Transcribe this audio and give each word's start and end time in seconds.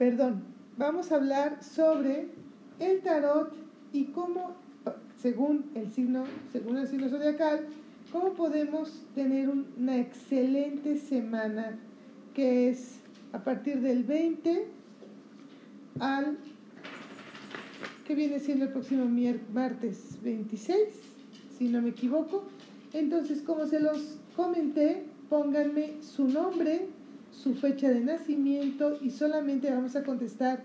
perdón, 0.00 0.40
vamos 0.78 1.12
a 1.12 1.16
hablar 1.16 1.62
sobre 1.62 2.28
el 2.78 3.02
tarot 3.02 3.52
y 3.92 4.06
cómo, 4.06 4.56
según 5.20 5.70
el 5.74 5.92
signo, 5.92 6.24
según 6.50 6.78
el 6.78 6.88
signo 6.88 7.10
zodiacal, 7.10 7.66
cómo 8.10 8.32
podemos 8.32 9.04
tener 9.14 9.50
una 9.50 9.98
excelente 9.98 10.96
semana 10.96 11.78
que 12.32 12.70
es 12.70 13.00
a 13.34 13.44
partir 13.44 13.82
del 13.82 14.04
20 14.04 14.68
al 15.98 16.38
que 18.06 18.14
viene 18.14 18.40
siendo 18.40 18.64
el 18.64 18.72
próximo 18.72 19.04
martes 19.52 20.16
26, 20.22 20.78
si 21.58 21.68
no 21.68 21.82
me 21.82 21.90
equivoco. 21.90 22.44
Entonces, 22.94 23.42
como 23.42 23.66
se 23.66 23.80
los 23.80 24.16
comenté, 24.34 25.04
pónganme 25.28 26.00
su 26.00 26.26
nombre, 26.26 26.88
su 27.42 27.54
fecha 27.54 27.88
de 27.88 28.00
nacimiento 28.00 28.98
y 29.00 29.10
solamente 29.10 29.70
vamos 29.70 29.96
a 29.96 30.04
contestar 30.04 30.62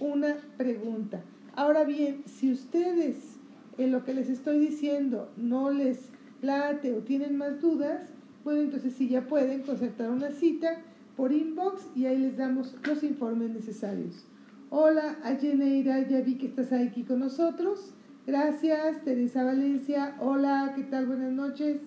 una 0.00 0.36
pregunta. 0.56 1.22
Ahora 1.54 1.84
bien, 1.84 2.22
si 2.26 2.50
ustedes 2.50 3.36
en 3.78 3.92
lo 3.92 4.04
que 4.04 4.14
les 4.14 4.28
estoy 4.28 4.58
diciendo 4.58 5.30
no 5.36 5.70
les 5.70 6.10
late 6.42 6.92
o 6.94 6.98
tienen 6.98 7.36
más 7.36 7.60
dudas, 7.60 8.10
bueno, 8.44 8.60
entonces 8.60 8.94
sí 8.94 9.08
ya 9.08 9.26
pueden 9.26 9.62
concertar 9.62 10.10
una 10.10 10.32
cita 10.32 10.82
por 11.16 11.32
inbox 11.32 11.86
y 11.94 12.06
ahí 12.06 12.18
les 12.18 12.36
damos 12.36 12.74
los 12.86 13.02
informes 13.04 13.50
necesarios. 13.50 14.26
Hola, 14.70 15.16
Ayeneira, 15.22 16.08
ya 16.08 16.20
vi 16.22 16.34
que 16.34 16.46
estás 16.46 16.72
aquí 16.72 17.04
con 17.04 17.20
nosotros. 17.20 17.92
Gracias, 18.26 19.04
Teresa 19.04 19.44
Valencia. 19.44 20.16
Hola, 20.20 20.72
¿qué 20.74 20.82
tal? 20.82 21.06
Buenas 21.06 21.32
noches. 21.32 21.78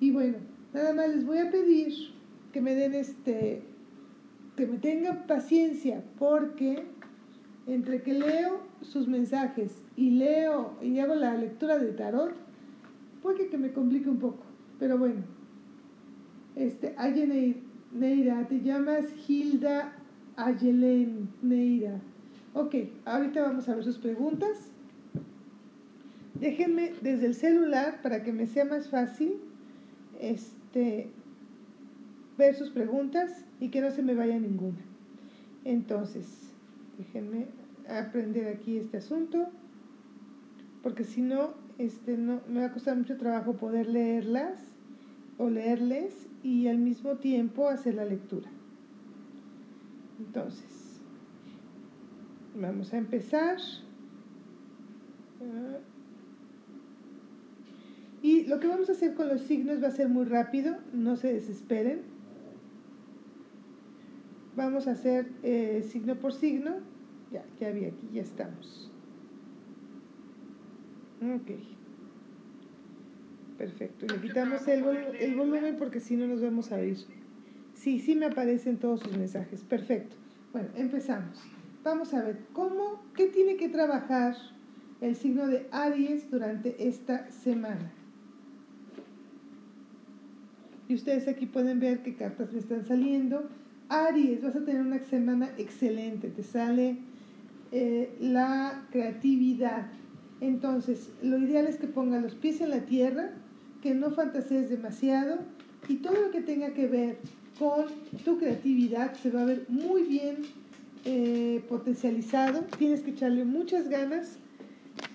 Y 0.00 0.10
bueno, 0.10 0.38
nada 0.74 0.92
más 0.92 1.08
les 1.08 1.24
voy 1.24 1.38
a 1.38 1.50
pedir 1.50 2.19
que 2.52 2.60
me 2.60 2.74
den 2.74 2.94
este, 2.94 3.62
que 4.56 4.66
me 4.66 4.78
tengan 4.78 5.26
paciencia, 5.26 6.02
porque 6.18 6.84
entre 7.66 8.02
que 8.02 8.14
leo 8.14 8.60
sus 8.82 9.08
mensajes 9.08 9.82
y 9.96 10.10
leo 10.10 10.74
y 10.82 10.98
hago 10.98 11.14
la 11.14 11.36
lectura 11.36 11.78
de 11.78 11.92
tarot, 11.92 12.34
puede 13.22 13.48
que 13.48 13.58
me 13.58 13.72
complique 13.72 14.08
un 14.08 14.18
poco. 14.18 14.42
Pero 14.78 14.98
bueno, 14.98 15.22
este, 16.56 16.94
Ayeneira, 16.96 18.46
te 18.48 18.60
llamas 18.60 19.06
Hilda 19.28 19.92
Ayelen 20.36 21.28
Neira. 21.42 22.00
Ok, 22.54 22.74
ahorita 23.04 23.42
vamos 23.42 23.68
a 23.68 23.74
ver 23.74 23.84
sus 23.84 23.98
preguntas. 23.98 24.70
Déjenme 26.34 26.94
desde 27.02 27.26
el 27.26 27.34
celular 27.34 28.00
para 28.02 28.22
que 28.22 28.32
me 28.32 28.46
sea 28.46 28.64
más 28.64 28.88
fácil 28.88 29.34
este, 30.20 31.10
ver 32.40 32.56
sus 32.56 32.70
preguntas 32.70 33.44
y 33.60 33.68
que 33.68 33.80
no 33.80 33.90
se 33.90 34.02
me 34.02 34.14
vaya 34.14 34.38
ninguna. 34.38 34.80
Entonces, 35.64 36.26
déjenme 36.98 37.46
aprender 37.88 38.48
aquí 38.48 38.78
este 38.78 38.96
asunto, 38.96 39.48
porque 40.82 41.04
si 41.04 41.20
no, 41.20 41.54
este, 41.78 42.16
no, 42.16 42.40
me 42.48 42.60
va 42.60 42.66
a 42.66 42.72
costar 42.72 42.96
mucho 42.96 43.16
trabajo 43.16 43.54
poder 43.54 43.88
leerlas 43.88 44.58
o 45.38 45.50
leerles 45.50 46.28
y 46.42 46.68
al 46.68 46.78
mismo 46.78 47.16
tiempo 47.16 47.68
hacer 47.68 47.94
la 47.94 48.04
lectura. 48.04 48.48
Entonces, 50.18 51.00
vamos 52.58 52.92
a 52.92 52.98
empezar. 52.98 53.58
Y 58.22 58.46
lo 58.46 58.60
que 58.60 58.66
vamos 58.66 58.88
a 58.90 58.92
hacer 58.92 59.14
con 59.14 59.28
los 59.28 59.40
signos 59.42 59.82
va 59.82 59.88
a 59.88 59.92
ser 59.92 60.08
muy 60.08 60.24
rápido, 60.24 60.76
no 60.92 61.16
se 61.16 61.32
desesperen. 61.32 62.09
Vamos 64.56 64.88
a 64.88 64.92
hacer 64.92 65.30
eh, 65.42 65.84
signo 65.88 66.16
por 66.16 66.32
signo. 66.32 66.76
Ya, 67.30 67.44
ya 67.58 67.70
vi 67.70 67.84
aquí, 67.84 68.08
ya 68.12 68.22
estamos. 68.22 68.90
Ok. 71.22 71.50
Perfecto. 73.58 74.06
Le 74.06 74.20
quitamos 74.20 74.66
el, 74.68 74.84
el 75.18 75.36
volumen 75.36 75.76
porque 75.76 76.00
si 76.00 76.16
no 76.16 76.26
nos 76.26 76.40
vamos 76.40 76.72
a 76.72 76.76
oír. 76.76 76.96
Sí, 77.74 78.00
sí 78.00 78.14
me 78.14 78.26
aparecen 78.26 78.78
todos 78.78 79.00
sus 79.00 79.16
mensajes. 79.16 79.62
Perfecto. 79.62 80.16
Bueno, 80.52 80.68
empezamos. 80.76 81.38
Vamos 81.82 82.12
a 82.12 82.22
ver, 82.22 82.40
¿cómo, 82.52 83.02
qué 83.14 83.26
tiene 83.26 83.56
que 83.56 83.68
trabajar 83.68 84.36
el 85.00 85.16
signo 85.16 85.46
de 85.46 85.66
Aries 85.70 86.30
durante 86.30 86.88
esta 86.88 87.30
semana? 87.30 87.92
Y 90.88 90.94
ustedes 90.94 91.28
aquí 91.28 91.46
pueden 91.46 91.80
ver 91.80 92.02
qué 92.02 92.16
cartas 92.16 92.52
me 92.52 92.58
están 92.58 92.84
saliendo. 92.84 93.48
Aries, 93.90 94.40
vas 94.42 94.54
a 94.54 94.64
tener 94.64 94.80
una 94.80 95.00
semana 95.04 95.50
excelente. 95.58 96.28
Te 96.28 96.44
sale 96.44 96.96
eh, 97.72 98.16
la 98.20 98.86
creatividad. 98.90 99.88
Entonces, 100.40 101.10
lo 101.22 101.38
ideal 101.38 101.66
es 101.66 101.76
que 101.76 101.88
pongas 101.88 102.22
los 102.22 102.34
pies 102.34 102.60
en 102.60 102.70
la 102.70 102.86
tierra, 102.86 103.32
que 103.82 103.94
no 103.94 104.12
fantasees 104.12 104.70
demasiado 104.70 105.38
y 105.88 105.96
todo 105.96 106.14
lo 106.14 106.30
que 106.30 106.40
tenga 106.40 106.72
que 106.72 106.86
ver 106.86 107.18
con 107.58 107.86
tu 108.24 108.38
creatividad 108.38 109.14
se 109.14 109.30
va 109.30 109.42
a 109.42 109.44
ver 109.44 109.66
muy 109.68 110.02
bien 110.02 110.36
eh, 111.04 111.62
potencializado. 111.68 112.62
Tienes 112.78 113.00
que 113.00 113.10
echarle 113.10 113.44
muchas 113.44 113.88
ganas 113.88 114.38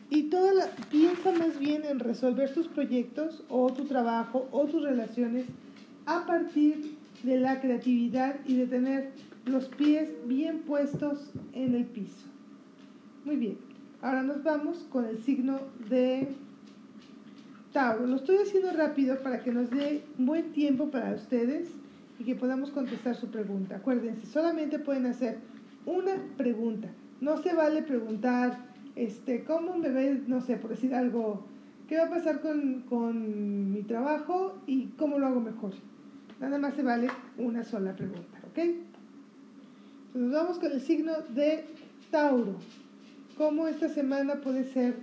y 0.09 0.24
toda 0.24 0.53
la, 0.53 0.68
piensa 0.91 1.31
más 1.31 1.58
bien 1.59 1.84
en 1.85 2.00
resolver 2.00 2.53
tus 2.53 2.68
proyectos 2.68 3.44
o 3.50 3.72
tu 3.72 3.85
trabajo 3.85 4.47
o 4.52 4.66
tus 4.66 4.84
relaciones 4.84 5.46
a 6.06 6.25
partir 6.25 6.94
de 7.25 7.40
la 7.40 7.59
creatividad 7.59 8.36
y 8.46 8.56
de 8.56 8.68
tener 8.68 9.12
los 9.46 9.68
pies 9.69 10.12
bien 10.28 10.59
puestos 10.59 11.31
en 11.53 11.74
el 11.74 11.86
piso. 11.86 12.28
Muy 13.25 13.36
bien, 13.36 13.58
ahora 14.02 14.22
nos 14.22 14.44
vamos 14.44 14.86
con 14.91 15.06
el 15.06 15.18
signo 15.24 15.59
de 15.90 16.28
Tauro. 17.74 18.06
Lo 18.06 18.18
estoy 18.18 18.38
haciendo 18.38 18.72
rápido 18.74 19.18
para 19.24 19.44
que 19.44 19.52
nos 19.52 19.72
dé 19.72 20.03
buen 20.19 20.52
tiempo 20.52 20.91
para 20.91 21.16
ustedes 21.16 21.69
y 22.19 22.24
que 22.24 22.35
podamos 22.35 22.69
contestar 22.69 23.16
su 23.16 23.28
pregunta. 23.28 23.78
Acuérdense, 23.78 24.28
solamente 24.28 24.78
pueden 24.78 25.08
hacer 25.08 25.40
una 25.85 26.14
pregunta. 26.38 26.90
No 27.22 27.41
se 27.41 27.56
vale 27.56 27.81
preguntar, 27.81 28.59
este, 28.96 29.44
¿cómo 29.44 29.78
me 29.78 29.90
ve, 29.90 30.22
no 30.28 30.41
sé, 30.41 30.58
por 30.58 30.69
decir 30.69 30.94
algo, 30.94 31.44
qué 31.88 31.97
va 31.97 32.06
a 32.06 32.09
pasar 32.09 32.41
con, 32.41 32.81
con 32.88 33.72
mi 33.72 33.81
trabajo 33.81 34.62
y 34.68 34.88
cómo 34.97 35.18
lo 35.18 35.25
hago 35.25 35.41
mejor? 35.41 35.74
Nada 36.45 36.59
más 36.59 36.75
se 36.75 36.83
vale 36.83 37.07
una 37.39 37.63
sola 37.63 37.95
pregunta, 37.95 38.38
¿ok? 38.51 38.59
Entonces 40.13 40.31
vamos 40.31 40.59
con 40.59 40.72
el 40.72 40.79
signo 40.79 41.13
de 41.33 41.66
Tauro. 42.11 42.57
¿Cómo 43.35 43.67
esta 43.67 43.89
semana 43.89 44.35
puede 44.35 44.63
ser 44.63 44.95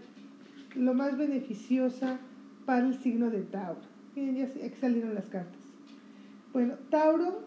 lo 0.77 0.95
más 0.95 1.19
beneficiosa 1.19 2.19
para 2.65 2.87
el 2.87 2.97
signo 2.97 3.29
de 3.29 3.43
Tauro? 3.43 3.81
Miren, 4.15 4.37
ya 4.37 4.49
salieron 4.81 5.17
las 5.17 5.25
cartas. 5.25 5.61
Bueno, 6.53 6.75
Tauro, 6.91 7.43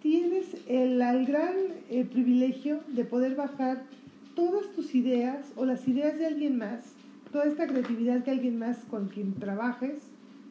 tienes 0.00 0.46
el, 0.68 0.98
gran 1.26 1.56
eh, 1.90 2.04
privilegio 2.04 2.78
de 2.86 3.04
poder 3.04 3.34
bajar 3.34 3.82
todas 4.36 4.70
tus 4.70 4.94
ideas 4.94 5.52
o 5.56 5.64
las 5.64 5.88
ideas 5.88 6.16
de 6.16 6.26
alguien 6.26 6.58
más, 6.58 6.92
toda 7.32 7.46
esta 7.46 7.66
creatividad 7.66 8.22
que 8.22 8.30
alguien 8.30 8.56
más 8.56 8.78
con 8.88 9.08
quien 9.08 9.34
trabajes, 9.34 9.96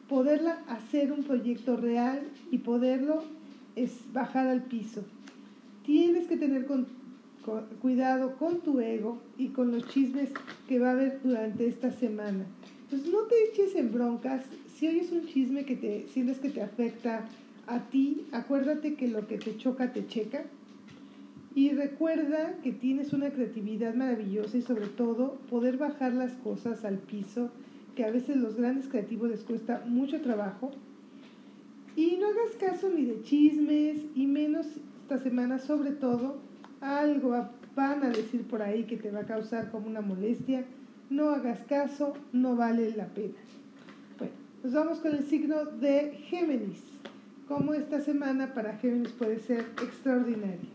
poderla 0.08 0.62
hacer 0.68 1.12
un 1.12 1.24
proyecto 1.24 1.76
real 1.76 2.22
y 2.50 2.58
poderlo 2.58 3.24
es 3.74 3.92
bajar 4.12 4.46
al 4.46 4.62
piso. 4.62 5.04
Tienes 5.84 6.26
que 6.26 6.36
tener 6.36 6.66
cuidado 7.80 8.36
con 8.36 8.60
tu 8.60 8.80
ego 8.80 9.18
y 9.38 9.48
con 9.48 9.70
los 9.70 9.88
chismes 9.88 10.30
que 10.68 10.78
va 10.78 10.88
a 10.88 10.92
haber 10.92 11.20
durante 11.22 11.66
esta 11.66 11.92
semana. 11.92 12.44
Entonces 12.84 13.12
no 13.12 13.22
te 13.22 13.34
eches 13.50 13.74
en 13.74 13.92
broncas. 13.92 14.44
Si 14.74 14.88
oyes 14.88 15.12
un 15.12 15.26
chisme 15.26 15.64
que 15.64 15.76
te 15.76 16.06
sientes 16.08 16.38
que 16.38 16.50
te 16.50 16.62
afecta 16.62 17.26
a 17.66 17.80
ti, 17.80 18.26
acuérdate 18.32 18.94
que 18.94 19.08
lo 19.08 19.26
que 19.26 19.38
te 19.38 19.56
choca 19.56 19.92
te 19.92 20.06
checa. 20.06 20.44
Y 21.54 21.70
recuerda 21.70 22.58
que 22.62 22.72
tienes 22.72 23.12
una 23.12 23.30
creatividad 23.30 23.94
maravillosa 23.94 24.58
y 24.58 24.62
sobre 24.62 24.88
todo 24.88 25.38
poder 25.48 25.78
bajar 25.78 26.12
las 26.12 26.32
cosas 26.32 26.84
al 26.84 26.98
piso, 26.98 27.50
que 27.96 28.04
a 28.04 28.10
veces 28.12 28.36
los 28.36 28.56
grandes 28.56 28.86
creativos 28.86 29.30
les 29.30 29.40
cuesta 29.40 29.82
mucho 29.86 30.20
trabajo. 30.20 30.70
Y 31.96 32.18
no 32.20 32.28
hagas 32.28 32.54
caso 32.60 32.90
ni 32.90 33.06
de 33.06 33.22
chismes 33.22 34.02
y 34.14 34.26
menos 34.26 34.66
esta 35.02 35.18
semana 35.18 35.58
sobre 35.58 35.92
todo 35.92 36.36
algo 36.80 37.48
van 37.74 38.04
a 38.04 38.10
decir 38.10 38.42
por 38.42 38.62
ahí 38.62 38.84
que 38.84 38.96
te 38.96 39.10
va 39.10 39.20
a 39.20 39.26
causar 39.26 39.70
como 39.70 39.86
una 39.86 40.02
molestia. 40.02 40.64
No 41.08 41.30
hagas 41.30 41.60
caso, 41.64 42.12
no 42.32 42.54
vale 42.54 42.94
la 42.94 43.06
pena. 43.06 43.34
Bueno, 44.18 44.34
nos 44.62 44.74
vamos 44.74 44.98
con 44.98 45.14
el 45.14 45.24
signo 45.24 45.64
de 45.64 46.12
Géminis 46.28 46.82
cómo 47.48 47.74
esta 47.74 48.00
semana 48.00 48.52
para 48.54 48.76
Géminis 48.76 49.12
puede 49.12 49.38
ser 49.38 49.60
extraordinaria. 49.82 50.68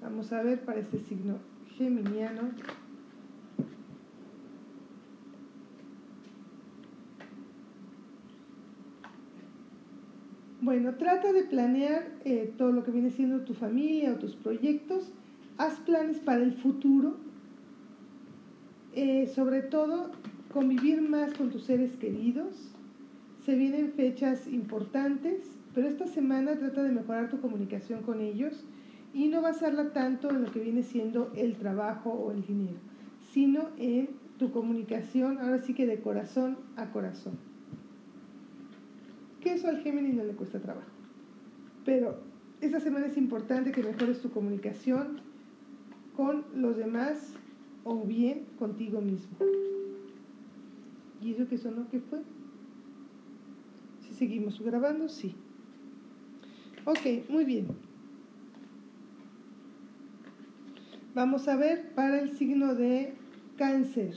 Vamos 0.00 0.32
a 0.32 0.42
ver 0.42 0.60
para 0.60 0.80
este 0.80 1.00
signo 1.00 1.38
geminiano. 1.76 2.42
Bueno, 10.64 10.94
trata 10.94 11.34
de 11.34 11.42
planear 11.42 12.06
eh, 12.24 12.50
todo 12.56 12.72
lo 12.72 12.84
que 12.84 12.90
viene 12.90 13.10
siendo 13.10 13.40
tu 13.40 13.52
familia 13.52 14.14
o 14.14 14.16
tus 14.16 14.34
proyectos 14.34 15.12
Haz 15.58 15.74
planes 15.80 16.20
para 16.20 16.42
el 16.42 16.54
futuro. 16.54 17.16
Eh, 18.94 19.26
sobre 19.26 19.60
todo, 19.60 20.10
convivir 20.54 21.02
más 21.02 21.34
con 21.34 21.50
tus 21.50 21.64
seres 21.64 21.92
queridos. 21.98 22.72
Se 23.44 23.56
vienen 23.56 23.92
fechas 23.92 24.46
importantes, 24.46 25.50
pero 25.74 25.86
esta 25.86 26.06
semana 26.06 26.56
trata 26.56 26.82
de 26.82 26.92
mejorar 26.92 27.28
tu 27.28 27.42
comunicación 27.42 28.00
con 28.00 28.22
ellos 28.22 28.64
y 29.12 29.28
no 29.28 29.42
basarla 29.42 29.92
tanto 29.92 30.30
en 30.30 30.44
lo 30.44 30.50
que 30.50 30.60
viene 30.60 30.82
siendo 30.82 31.30
el 31.36 31.58
trabajo 31.58 32.10
o 32.10 32.32
el 32.32 32.42
dinero, 32.46 32.78
sino 33.32 33.68
en 33.76 34.08
tu 34.38 34.50
comunicación, 34.50 35.38
ahora 35.40 35.58
sí 35.58 35.74
que 35.74 35.86
de 35.86 36.00
corazón 36.00 36.56
a 36.76 36.90
corazón. 36.90 37.53
Que 39.44 39.52
eso 39.52 39.68
al 39.68 39.82
Géminis 39.82 40.14
no 40.14 40.24
le 40.24 40.32
cuesta 40.32 40.58
trabajo. 40.58 40.88
Pero 41.84 42.18
esta 42.62 42.80
semana 42.80 43.06
es 43.06 43.16
importante 43.18 43.72
que 43.72 43.82
mejores 43.82 44.22
tu 44.22 44.30
comunicación 44.30 45.20
con 46.16 46.46
los 46.54 46.78
demás 46.78 47.34
o 47.84 48.04
bien 48.04 48.46
contigo 48.58 49.02
mismo. 49.02 49.36
¿Y 51.20 51.32
eso 51.32 51.46
que 51.46 51.58
sonó 51.58 51.88
qué 51.90 52.00
fue? 52.00 52.20
Si 54.00 54.14
seguimos 54.14 54.60
grabando, 54.60 55.10
sí. 55.10 55.34
Ok, 56.86 57.28
muy 57.28 57.44
bien. 57.44 57.66
Vamos 61.14 61.48
a 61.48 61.56
ver 61.56 61.94
para 61.94 62.20
el 62.20 62.30
signo 62.30 62.74
de 62.74 63.14
cáncer. 63.56 64.14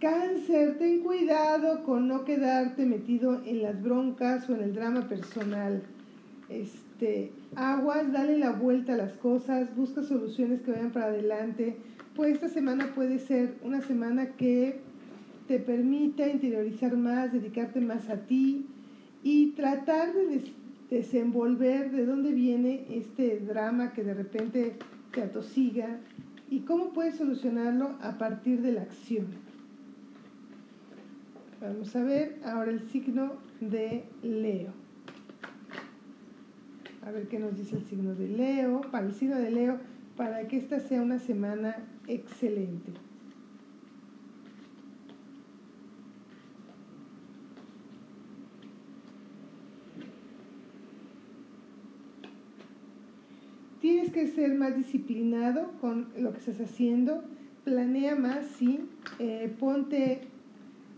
Cáncer, 0.00 0.76
ten 0.76 1.00
cuidado 1.00 1.82
con 1.82 2.06
no 2.06 2.26
quedarte 2.26 2.84
metido 2.84 3.42
en 3.46 3.62
las 3.62 3.82
broncas 3.82 4.48
o 4.50 4.54
en 4.54 4.60
el 4.60 4.74
drama 4.74 5.08
personal. 5.08 5.82
Este, 6.50 7.32
aguas, 7.54 8.12
dale 8.12 8.36
la 8.36 8.52
vuelta 8.52 8.92
a 8.92 8.98
las 8.98 9.14
cosas, 9.14 9.74
busca 9.74 10.02
soluciones 10.02 10.60
que 10.60 10.72
vayan 10.72 10.90
para 10.90 11.06
adelante. 11.06 11.76
Pues 12.14 12.34
esta 12.34 12.50
semana 12.50 12.92
puede 12.94 13.18
ser 13.18 13.54
una 13.62 13.80
semana 13.80 14.32
que 14.32 14.80
te 15.48 15.58
permita 15.60 16.28
interiorizar 16.28 16.94
más, 16.94 17.32
dedicarte 17.32 17.80
más 17.80 18.10
a 18.10 18.16
ti 18.16 18.66
y 19.22 19.52
tratar 19.52 20.12
de 20.12 20.52
desenvolver 20.90 21.90
de 21.90 22.04
dónde 22.04 22.32
viene 22.32 22.84
este 22.90 23.40
drama 23.40 23.94
que 23.94 24.04
de 24.04 24.12
repente 24.12 24.74
te 25.14 25.22
atosiga 25.22 26.00
y 26.50 26.60
cómo 26.60 26.92
puedes 26.92 27.16
solucionarlo 27.16 27.96
a 28.02 28.18
partir 28.18 28.60
de 28.60 28.72
la 28.72 28.82
acción. 28.82 29.45
Vamos 31.60 31.96
a 31.96 32.02
ver 32.02 32.38
ahora 32.44 32.70
el 32.70 32.82
signo 32.90 33.32
de 33.60 34.04
Leo. 34.22 34.72
A 37.02 37.10
ver 37.10 37.28
qué 37.28 37.38
nos 37.38 37.56
dice 37.56 37.76
el 37.76 37.84
signo 37.84 38.14
de 38.14 38.28
Leo, 38.28 38.82
para 38.90 39.06
el 39.06 39.14
signo 39.14 39.36
de 39.36 39.50
Leo, 39.50 39.78
para 40.16 40.46
que 40.48 40.58
esta 40.58 40.80
sea 40.80 41.00
una 41.00 41.18
semana 41.18 41.76
excelente. 42.08 42.92
Tienes 53.80 54.12
que 54.12 54.26
ser 54.26 54.54
más 54.56 54.76
disciplinado 54.76 55.72
con 55.80 56.08
lo 56.18 56.32
que 56.32 56.38
estás 56.38 56.60
haciendo, 56.60 57.24
planea 57.64 58.14
más, 58.14 58.46
sí, 58.58 58.80
eh, 59.20 59.54
ponte, 59.58 60.22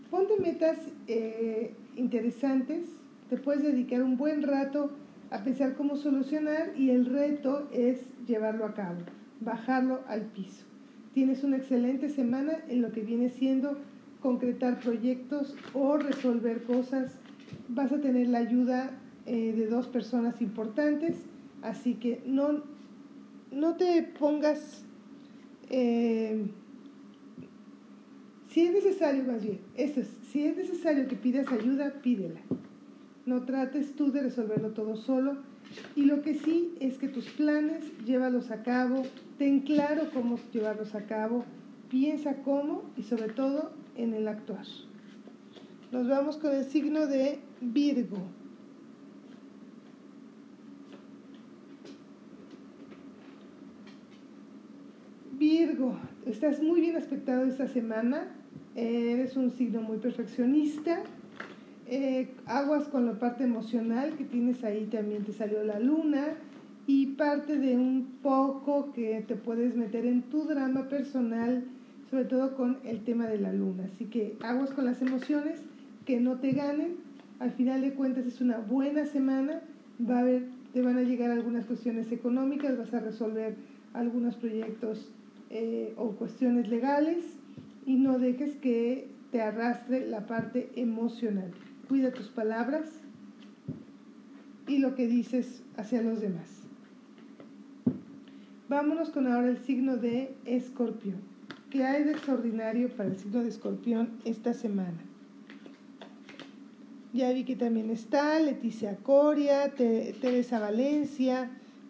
ponte 0.09 0.39
metas 0.39 0.77
eh, 1.07 1.73
interesantes, 1.95 2.89
te 3.29 3.37
puedes 3.37 3.63
dedicar 3.63 4.01
un 4.01 4.17
buen 4.17 4.43
rato 4.43 4.91
a 5.31 5.43
pensar 5.43 5.75
cómo 5.75 5.95
solucionar 5.95 6.73
y 6.75 6.89
el 6.89 7.05
reto 7.05 7.67
es 7.71 8.01
llevarlo 8.25 8.65
a 8.65 8.73
cabo, 8.73 8.99
bajarlo 9.41 10.01
al 10.07 10.23
piso. 10.23 10.65
Tienes 11.13 11.43
una 11.43 11.57
excelente 11.57 12.09
semana 12.09 12.59
en 12.67 12.81
lo 12.81 12.91
que 12.91 13.01
viene 13.01 13.29
siendo 13.29 13.77
concretar 14.21 14.79
proyectos 14.79 15.55
o 15.73 15.97
resolver 15.97 16.63
cosas. 16.63 17.19
Vas 17.67 17.91
a 17.91 18.01
tener 18.01 18.27
la 18.27 18.39
ayuda 18.39 18.91
eh, 19.25 19.53
de 19.53 19.67
dos 19.67 19.87
personas 19.87 20.41
importantes, 20.41 21.15
así 21.61 21.95
que 21.95 22.21
no 22.25 22.63
no 23.51 23.75
te 23.75 24.03
pongas, 24.03 24.83
eh, 25.69 26.45
si 28.49 28.61
es 28.61 28.73
necesario, 28.73 29.23
más 29.23 29.43
bien, 29.43 29.59
eso 29.75 30.01
es, 30.01 30.07
si 30.31 30.43
es 30.43 30.57
necesario 30.57 31.07
que 31.07 31.15
pidas 31.15 31.51
ayuda, 31.51 32.01
pídela. 32.01 32.39
No 33.25 33.43
trates 33.43 33.95
tú 33.95 34.11
de 34.11 34.23
resolverlo 34.23 34.71
todo 34.71 34.95
solo. 34.95 35.37
Y 35.95 36.05
lo 36.05 36.23
que 36.23 36.33
sí 36.33 36.73
es 36.79 36.97
que 36.97 37.07
tus 37.07 37.29
planes, 37.29 37.83
llévalos 38.03 38.49
a 38.49 38.63
cabo, 38.63 39.03
ten 39.37 39.59
claro 39.59 40.09
cómo 40.11 40.39
llevarlos 40.51 40.95
a 40.95 41.05
cabo, 41.05 41.45
piensa 41.89 42.37
cómo 42.41 42.83
y 42.97 43.03
sobre 43.03 43.29
todo 43.29 43.71
en 43.95 44.15
el 44.15 44.27
actuar. 44.27 44.65
Nos 45.91 46.07
vamos 46.07 46.37
con 46.37 46.55
el 46.55 46.65
signo 46.65 47.05
de 47.05 47.37
Virgo. 47.61 48.17
Virgo, 55.37 55.99
estás 56.41 56.63
muy 56.63 56.79
bien 56.79 56.95
aspectado 56.95 57.43
esta 57.43 57.67
semana, 57.67 58.27
eres 58.73 59.35
un 59.35 59.51
signo 59.51 59.81
muy 59.81 59.97
perfeccionista, 59.97 61.01
eh, 61.85 62.29
aguas 62.45 62.87
con 62.87 63.05
la 63.05 63.19
parte 63.19 63.43
emocional 63.43 64.15
que 64.15 64.23
tienes 64.23 64.63
ahí, 64.63 64.85
también 64.85 65.25
te 65.25 65.33
salió 65.33 65.61
la 65.65 65.81
luna. 65.81 66.27
Y 66.87 67.07
parte 67.17 67.59
de 67.59 67.75
un 67.75 68.19
poco 68.23 68.93
que 68.93 69.21
te 69.27 69.35
puedes 69.35 69.75
meter 69.75 70.05
en 70.05 70.21
tu 70.21 70.45
drama 70.45 70.87
personal, 70.87 71.65
sobre 72.09 72.23
todo 72.23 72.55
con 72.55 72.77
el 72.85 73.03
tema 73.03 73.27
de 73.27 73.37
la 73.37 73.51
luna. 73.51 73.89
Así 73.93 74.05
que 74.05 74.37
aguas 74.41 74.69
con 74.69 74.85
las 74.85 75.01
emociones, 75.01 75.59
que 76.05 76.21
no 76.21 76.37
te 76.37 76.53
ganen, 76.53 76.95
al 77.39 77.51
final 77.51 77.81
de 77.81 77.95
cuentas 77.95 78.25
es 78.25 78.39
una 78.39 78.59
buena 78.59 79.05
semana, 79.05 79.59
te 80.71 80.81
van 80.81 80.97
a 80.97 81.01
llegar 81.01 81.31
algunas 81.31 81.65
cuestiones 81.65 82.09
económicas, 82.13 82.77
vas 82.77 82.93
a 82.93 83.01
resolver 83.01 83.55
algunos 83.93 84.35
proyectos 84.35 85.11
eh, 85.49 85.93
o 85.97 86.11
cuestiones 86.11 86.69
legales 86.69 87.25
y 87.85 87.95
no 87.95 88.19
dejes 88.19 88.55
que 88.55 89.09
te 89.31 89.41
arrastre 89.41 90.07
la 90.07 90.27
parte 90.27 90.69
emocional. 90.75 91.51
Cuida 91.87 92.11
tus 92.11 92.27
palabras 92.27 92.85
y 94.67 94.77
lo 94.77 94.95
que 94.95 95.07
dices 95.07 95.63
hacia 95.77 96.01
los 96.01 96.21
demás. 96.21 96.59
Vámonos 98.67 99.09
con 99.09 99.25
ahora 99.25 99.49
el 99.49 99.57
signo 99.57 99.97
de 99.97 100.35
escorpión. 100.45 101.17
¿Qué 101.71 101.83
hay 101.83 102.03
de 102.03 102.11
extraordinario 102.11 102.89
para 102.89 103.09
el 103.09 103.17
signo 103.17 103.41
de 103.41 103.49
escorpión 103.49 104.11
esta 104.25 104.53
semana? 104.53 104.99
Ya 107.11 107.33
vi 107.33 107.43
que 107.43 107.55
también 107.55 107.89
está 107.89 108.39
Leticia 108.39 108.97
Coria, 108.97 109.73
Teresa 109.73 110.59
Valencia, 110.59 111.49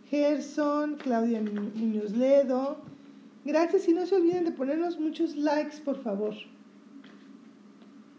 Gerson, 0.09 0.95
Claudia 0.95 1.41
Muñoz 1.41 2.15
Ledo, 2.15 2.81
Gracias 3.49 3.87
y 3.87 3.93
no 3.93 4.05
se 4.05 4.15
olviden 4.15 4.45
de 4.45 4.51
ponernos 4.51 4.99
muchos 4.99 5.35
likes, 5.35 5.77
por 5.83 6.03
favor. 6.03 6.35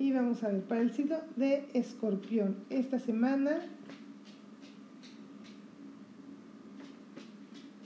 Y 0.00 0.10
vamos 0.10 0.42
a 0.42 0.49
ver, 0.49 0.62
para 0.62 0.80
el 0.80 0.90
signo 0.92 1.18
de 1.37 1.68
escorpión, 1.72 2.56
esta 2.68 2.99
semana... 2.99 3.60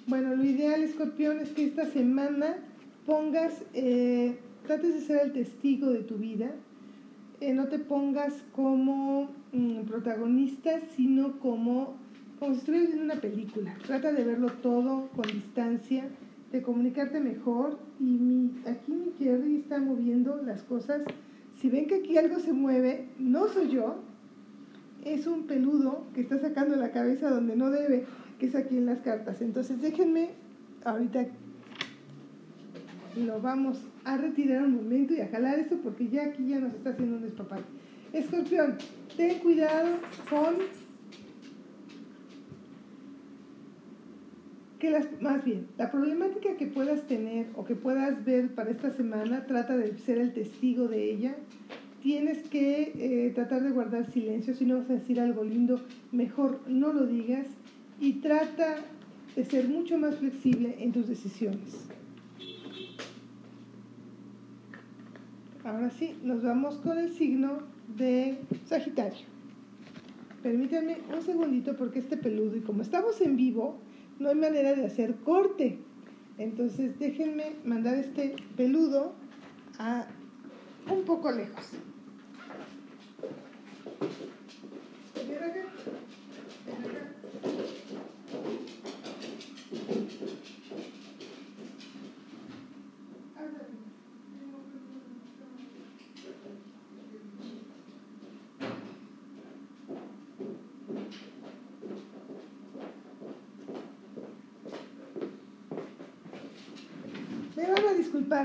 Bueno, 0.06 0.34
lo 0.34 0.42
ideal, 0.42 0.82
escorpión, 0.82 1.38
es 1.38 1.50
que 1.50 1.66
esta 1.66 1.84
semana 1.84 2.56
pongas, 3.04 3.62
eh, 3.74 4.38
trates 4.66 4.94
de 4.94 5.00
ser 5.02 5.20
el 5.24 5.32
testigo 5.34 5.90
de 5.90 6.02
tu 6.02 6.14
vida, 6.14 6.50
eh, 7.42 7.52
no 7.52 7.68
te 7.68 7.78
pongas 7.78 8.42
como 8.52 9.28
mm, 9.52 9.80
protagonista, 9.80 10.80
sino 10.96 11.38
como, 11.40 11.94
como 12.38 12.54
si 12.54 12.60
estuvieras 12.60 12.88
viendo 12.88 13.04
una 13.12 13.20
película. 13.20 13.76
Trata 13.86 14.12
de 14.12 14.24
verlo 14.24 14.50
todo 14.62 15.10
con 15.14 15.26
distancia 15.26 16.08
de 16.54 16.62
comunicarte 16.62 17.18
mejor 17.18 17.80
y 17.98 18.04
mi, 18.04 18.52
aquí 18.64 18.92
mi 18.92 19.12
Jerry 19.18 19.56
está 19.56 19.80
moviendo 19.80 20.40
las 20.40 20.62
cosas. 20.62 21.02
Si 21.60 21.68
ven 21.68 21.88
que 21.88 21.96
aquí 21.96 22.16
algo 22.16 22.38
se 22.38 22.52
mueve, 22.52 23.08
no 23.18 23.48
soy 23.48 23.70
yo, 23.70 23.96
es 25.04 25.26
un 25.26 25.48
peludo 25.48 26.04
que 26.14 26.20
está 26.20 26.38
sacando 26.38 26.76
la 26.76 26.92
cabeza 26.92 27.28
donde 27.28 27.56
no 27.56 27.70
debe, 27.70 28.04
que 28.38 28.46
es 28.46 28.54
aquí 28.54 28.76
en 28.76 28.86
las 28.86 29.00
cartas. 29.00 29.42
Entonces 29.42 29.82
déjenme, 29.82 30.30
ahorita 30.84 31.26
lo 33.16 33.40
vamos 33.40 33.80
a 34.04 34.16
retirar 34.16 34.62
un 34.62 34.76
momento 34.76 35.12
y 35.12 35.22
a 35.22 35.28
jalar 35.28 35.58
esto 35.58 35.78
porque 35.82 36.08
ya 36.08 36.26
aquí 36.26 36.46
ya 36.46 36.60
nos 36.60 36.72
está 36.72 36.90
haciendo 36.90 37.16
un 37.16 37.22
despapate. 37.22 37.64
Escorpión, 38.12 38.78
ten 39.16 39.40
cuidado 39.40 39.96
con 40.30 40.54
más 45.20 45.44
bien, 45.44 45.66
la 45.78 45.90
problemática 45.90 46.56
que 46.56 46.66
puedas 46.66 47.02
tener 47.06 47.46
o 47.54 47.64
que 47.64 47.74
puedas 47.74 48.24
ver 48.24 48.54
para 48.54 48.70
esta 48.70 48.90
semana, 48.90 49.46
trata 49.46 49.76
de 49.76 49.96
ser 49.98 50.18
el 50.18 50.32
testigo 50.32 50.88
de 50.88 51.10
ella. 51.10 51.36
Tienes 52.02 52.42
que 52.48 52.92
eh, 52.96 53.32
tratar 53.34 53.62
de 53.62 53.70
guardar 53.70 54.10
silencio. 54.10 54.54
Si 54.54 54.64
no 54.66 54.78
vas 54.78 54.90
a 54.90 54.94
decir 54.94 55.20
algo 55.20 55.42
lindo, 55.44 55.80
mejor 56.12 56.60
no 56.66 56.92
lo 56.92 57.06
digas. 57.06 57.46
y 58.00 58.14
trata 58.14 58.76
de 59.36 59.44
ser 59.44 59.68
mucho 59.68 59.96
más 59.98 60.16
flexible 60.16 60.76
en 60.78 60.92
tus 60.92 61.08
decisiones. 61.08 61.86
Ahora 65.64 65.90
sí, 65.90 66.14
nos 66.22 66.42
vamos 66.42 66.76
con 66.76 66.98
el 66.98 67.10
signo 67.10 67.60
de 67.96 68.36
Sagitario. 68.66 69.26
Permítanme 70.42 70.98
un 71.10 71.22
segundito 71.22 71.74
porque 71.76 72.00
este 72.00 72.18
peludo, 72.18 72.56
y 72.56 72.60
como 72.60 72.82
estamos 72.82 73.18
en 73.22 73.36
vivo, 73.36 73.78
no 74.18 74.28
hay 74.28 74.34
manera 74.34 74.74
de 74.74 74.86
hacer 74.86 75.16
corte. 75.16 75.78
Entonces 76.38 76.98
déjenme 76.98 77.56
mandar 77.64 77.96
este 77.96 78.34
peludo 78.56 79.14
a 79.78 80.06
un 80.90 81.04
poco 81.04 81.30
lejos. 81.30 81.70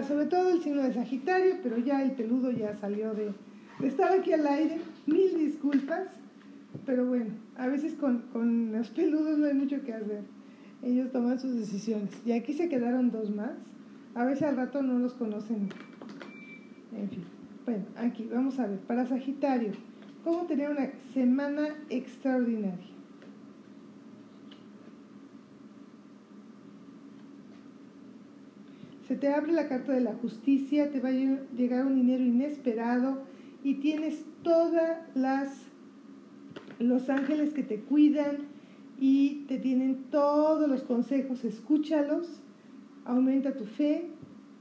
Sobre 0.10 0.26
todo 0.26 0.50
el 0.50 0.62
signo 0.64 0.82
de 0.82 0.92
Sagitario, 0.92 1.58
pero 1.62 1.78
ya 1.78 2.02
el 2.02 2.14
peludo 2.14 2.50
ya 2.50 2.76
salió 2.76 3.14
de, 3.14 3.32
estar 3.84 4.12
aquí 4.12 4.34
al 4.34 4.46
aire. 4.48 4.80
Mil 5.06 5.38
disculpas, 5.38 6.08
pero 6.86 7.06
bueno, 7.06 7.28
a 7.56 7.68
veces 7.68 7.94
con, 7.94 8.24
con 8.34 8.72
los 8.72 8.90
peludos 8.90 9.38
no 9.38 9.46
hay 9.46 9.54
mucho 9.54 9.84
que 9.84 9.94
hacer. 9.94 10.24
Ellos 10.82 11.12
toman 11.12 11.40
sus 11.40 11.56
decisiones. 11.56 12.10
Y 12.26 12.32
aquí 12.32 12.54
se 12.54 12.70
quedaron 12.70 13.12
dos 13.12 13.30
más. 13.30 13.52
A 14.16 14.26
veces 14.26 14.44
al 14.44 14.58
rato 14.58 14.82
no 14.82 14.98
los 14.98 15.14
conocen. 15.14 15.70
En 16.98 17.10
fin. 17.10 17.24
Bueno, 17.66 17.86
aquí 17.96 18.28
vamos 18.34 18.60
a 18.60 18.66
ver. 18.66 18.80
Para 18.80 19.06
Sagitario, 19.06 19.74
¿cómo 20.24 20.48
tener 20.48 20.72
una 20.72 20.90
semana 21.14 21.68
extraordinaria? 21.90 22.99
Se 29.10 29.16
te 29.16 29.28
abre 29.28 29.54
la 29.54 29.68
carta 29.68 29.92
de 29.92 30.02
la 30.02 30.14
justicia, 30.14 30.92
te 30.92 31.00
va 31.00 31.10
a 31.10 31.12
llegar 31.12 31.88
un 31.88 31.96
dinero 31.96 32.24
inesperado 32.24 33.24
y 33.64 33.80
tienes 33.80 34.24
todas 34.44 35.00
las 35.16 35.50
los 36.78 37.10
ángeles 37.10 37.56
que 37.56 37.64
te 37.64 37.80
cuidan 37.80 38.38
y 39.00 39.46
te 39.48 39.58
tienen 39.58 40.04
todos 40.12 40.70
los 40.70 40.84
consejos, 40.84 41.44
escúchalos, 41.44 42.28
aumenta 43.04 43.58
tu 43.58 43.66
fe, 43.66 44.12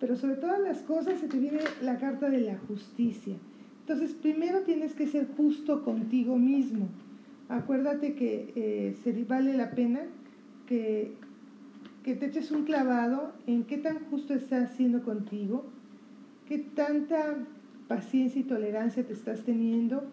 pero 0.01 0.17
sobre 0.17 0.37
todas 0.37 0.61
las 0.61 0.79
cosas 0.79 1.21
se 1.21 1.29
te 1.29 1.39
viene 1.39 1.61
la 1.83 1.99
carta 1.99 2.31
de 2.31 2.41
la 2.41 2.57
justicia. 2.57 3.37
Entonces, 3.81 4.15
primero 4.15 4.61
tienes 4.63 4.95
que 4.95 5.07
ser 5.07 5.29
justo 5.37 5.85
contigo 5.85 6.39
mismo. 6.39 6.89
Acuérdate 7.51 8.15
que 8.15 8.51
eh, 8.57 8.97
se 9.05 9.13
vale 9.25 9.53
la 9.53 9.73
pena 9.73 10.01
que 10.67 11.13
que 12.09 12.17
te 12.17 12.25
eches 12.25 12.51
un 12.53 12.65
clavado 12.65 13.35
en 13.47 13.65
qué 13.65 13.77
tan 13.77 13.99
justo 14.07 14.33
estás 14.33 14.71
haciendo 14.71 15.03
contigo, 15.03 15.67
qué 16.47 16.57
tanta 16.57 17.37
paciencia 17.87 18.41
y 18.41 18.45
tolerancia 18.45 19.05
te 19.05 19.13
estás 19.13 19.43
teniendo 19.43 20.05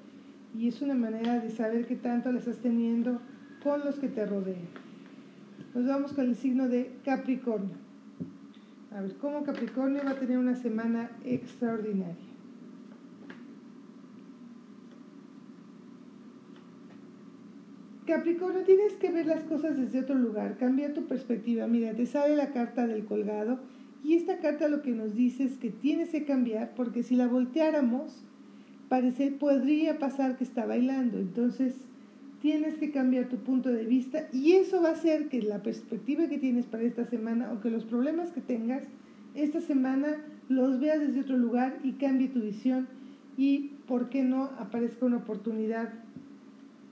y 0.54 0.68
es 0.68 0.82
una 0.82 0.94
manera 0.94 1.40
de 1.40 1.50
saber 1.52 1.88
qué 1.88 1.96
tanto 1.96 2.34
la 2.34 2.40
estás 2.40 2.58
teniendo 2.58 3.22
con 3.64 3.86
los 3.86 3.96
que 3.96 4.10
te 4.10 4.26
rodean. 4.26 4.68
Nos 5.74 5.88
vamos 5.88 6.12
con 6.12 6.26
el 6.26 6.36
signo 6.36 6.68
de 6.68 6.92
Capricornio. 7.06 7.78
A 8.92 9.00
ver, 9.00 9.16
¿cómo 9.16 9.46
Capricornio 9.46 10.04
va 10.04 10.12
a 10.12 10.20
tener 10.20 10.38
una 10.38 10.56
semana 10.56 11.12
extraordinaria? 11.24 12.35
Capricornio, 18.06 18.64
tienes 18.64 18.94
que 18.94 19.12
ver 19.12 19.26
las 19.26 19.44
cosas 19.46 19.78
desde 19.78 20.02
otro 20.02 20.16
lugar, 20.16 20.58
cambia 20.58 20.94
tu 20.94 21.06
perspectiva. 21.06 21.66
Mira, 21.66 21.94
te 21.94 22.06
sale 22.06 22.36
la 22.36 22.52
carta 22.52 22.86
del 22.86 23.06
colgado 23.06 23.60
y 24.04 24.14
esta 24.14 24.38
carta 24.38 24.68
lo 24.68 24.84
que 24.84 24.92
nos 24.92 25.16
dice 25.16 25.44
es 25.44 25.58
que 25.58 25.72
tienes 25.72 26.10
que 26.10 26.24
cambiar 26.24 26.76
porque 26.76 27.02
si 27.02 27.16
la 27.16 27.28
volteáramos, 27.28 28.24
parece, 28.90 29.32
podría 29.32 29.98
pasar 29.98 30.38
que 30.38 30.44
está 30.44 30.68
bailando. 30.68 31.18
Entonces, 31.18 31.74
tienes 32.44 32.76
que 32.76 32.92
cambiar 32.92 33.28
tu 33.28 33.38
punto 33.38 33.72
de 33.72 33.86
vista 33.86 34.28
y 34.32 34.52
eso 34.52 34.84
va 34.84 34.90
a 34.90 34.94
hacer 34.94 35.28
que 35.28 35.42
la 35.42 35.64
perspectiva 35.64 36.30
que 36.30 36.38
tienes 36.38 36.68
para 36.68 36.84
esta 36.84 37.06
semana 37.06 37.52
o 37.52 37.60
que 37.60 37.72
los 37.72 37.86
problemas 37.86 38.30
que 38.32 38.42
tengas 38.42 38.84
esta 39.34 39.62
semana 39.62 40.18
los 40.48 40.80
veas 40.80 41.00
desde 41.00 41.22
otro 41.22 41.38
lugar 41.38 41.80
y 41.84 41.94
cambie 41.94 42.28
tu 42.28 42.40
visión 42.40 42.88
y, 43.36 43.72
¿por 43.88 44.10
qué 44.10 44.24
no?, 44.24 44.44
aparezca 44.60 45.08
una 45.08 45.18
oportunidad 45.18 46.05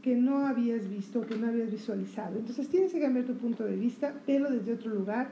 que 0.04 0.18
no 0.18 0.46
habías 0.46 0.90
visto, 0.90 1.22
que 1.22 1.38
no 1.38 1.48
habías 1.48 1.72
visualizado. 1.72 2.38
Entonces 2.38 2.68
tienes 2.68 2.92
que 2.92 3.00
cambiar 3.00 3.26
tu 3.26 3.36
punto 3.36 3.64
de 3.64 3.78
vista, 3.78 4.14
pero 4.26 4.52
desde 4.52 4.74
otro 4.74 4.94
lugar, 4.94 5.30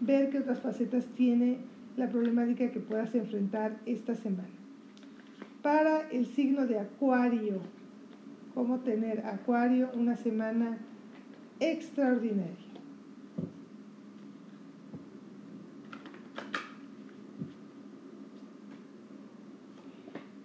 ver 0.00 0.30
qué 0.30 0.38
otras 0.38 0.60
facetas 0.60 1.04
tiene 1.14 1.58
la 1.98 2.08
problemática 2.08 2.72
que 2.72 2.80
puedas 2.80 3.14
enfrentar 3.14 3.76
esta 3.84 4.14
semana. 4.14 4.48
Para 5.62 6.08
el 6.10 6.26
signo 6.26 6.66
de 6.66 6.78
Acuario, 6.78 7.60
cómo 8.54 8.80
tener 8.80 9.26
Acuario 9.26 9.90
una 9.94 10.16
semana 10.16 10.78
extraordinaria. 11.60 12.56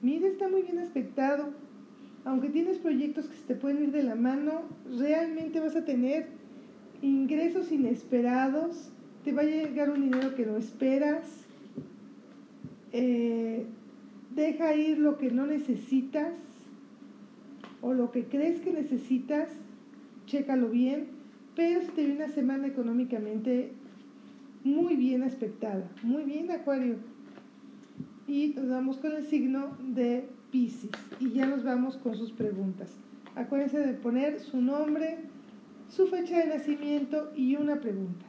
Mira, 0.02 0.28
está 0.28 0.50
muy 0.50 0.64
bien 0.64 0.80
aspectado 0.80 1.69
aunque 2.26 2.50
tienes 2.50 2.78
proyectos 2.78 3.28
que 3.28 3.36
se 3.36 3.44
te 3.44 3.56
pueden 3.56 3.84
ir 3.84 3.92
de 3.92 4.04
la 4.04 4.16
mano, 4.16 4.64
realmente 4.98 5.60
vas 5.60 5.76
a 5.76 5.86
tener 5.86 6.28
ingresos 7.02 7.72
inesperados, 7.72 8.92
te 9.24 9.32
va 9.32 9.42
a 9.42 9.46
llegar 9.46 9.90
un 9.90 10.02
dinero 10.02 10.36
que 10.36 10.46
no 10.46 10.58
esperas, 10.58 11.24
eh, 12.92 13.66
deja 14.36 14.76
ir 14.76 15.00
lo 15.00 15.18
que 15.18 15.32
no 15.32 15.46
necesitas 15.46 16.34
o 17.82 17.94
lo 17.94 18.12
que 18.12 18.26
crees 18.26 18.60
que 18.60 18.74
necesitas, 18.74 19.50
chécalo 20.26 20.70
bien, 20.70 21.08
pero 21.56 21.82
se 21.82 21.92
te 21.92 22.06
viene 22.06 22.24
una 22.24 22.34
semana 22.34 22.68
económicamente 22.68 23.72
muy 24.64 24.96
bien 24.96 25.24
aspectada, 25.24 25.90
muy 26.04 26.24
bien 26.24 26.52
Acuario. 26.52 26.96
Y 28.28 28.50
nos 28.56 28.70
vamos 28.70 28.98
con 28.98 29.14
el 29.14 29.26
signo 29.26 29.78
de 29.82 30.26
Pisces. 30.52 30.92
Y 31.20 31.32
ya 31.32 31.46
nos 31.46 31.64
vamos 31.64 31.98
con 31.98 32.16
sus 32.16 32.32
preguntas. 32.32 32.90
Acuérdense 33.36 33.80
de 33.80 33.94
poner 33.94 34.40
su 34.40 34.62
nombre, 34.62 35.20
su 35.90 36.08
fecha 36.08 36.40
de 36.40 36.48
nacimiento 36.48 37.32
y 37.36 37.56
una 37.56 37.80
pregunta. 37.80 38.26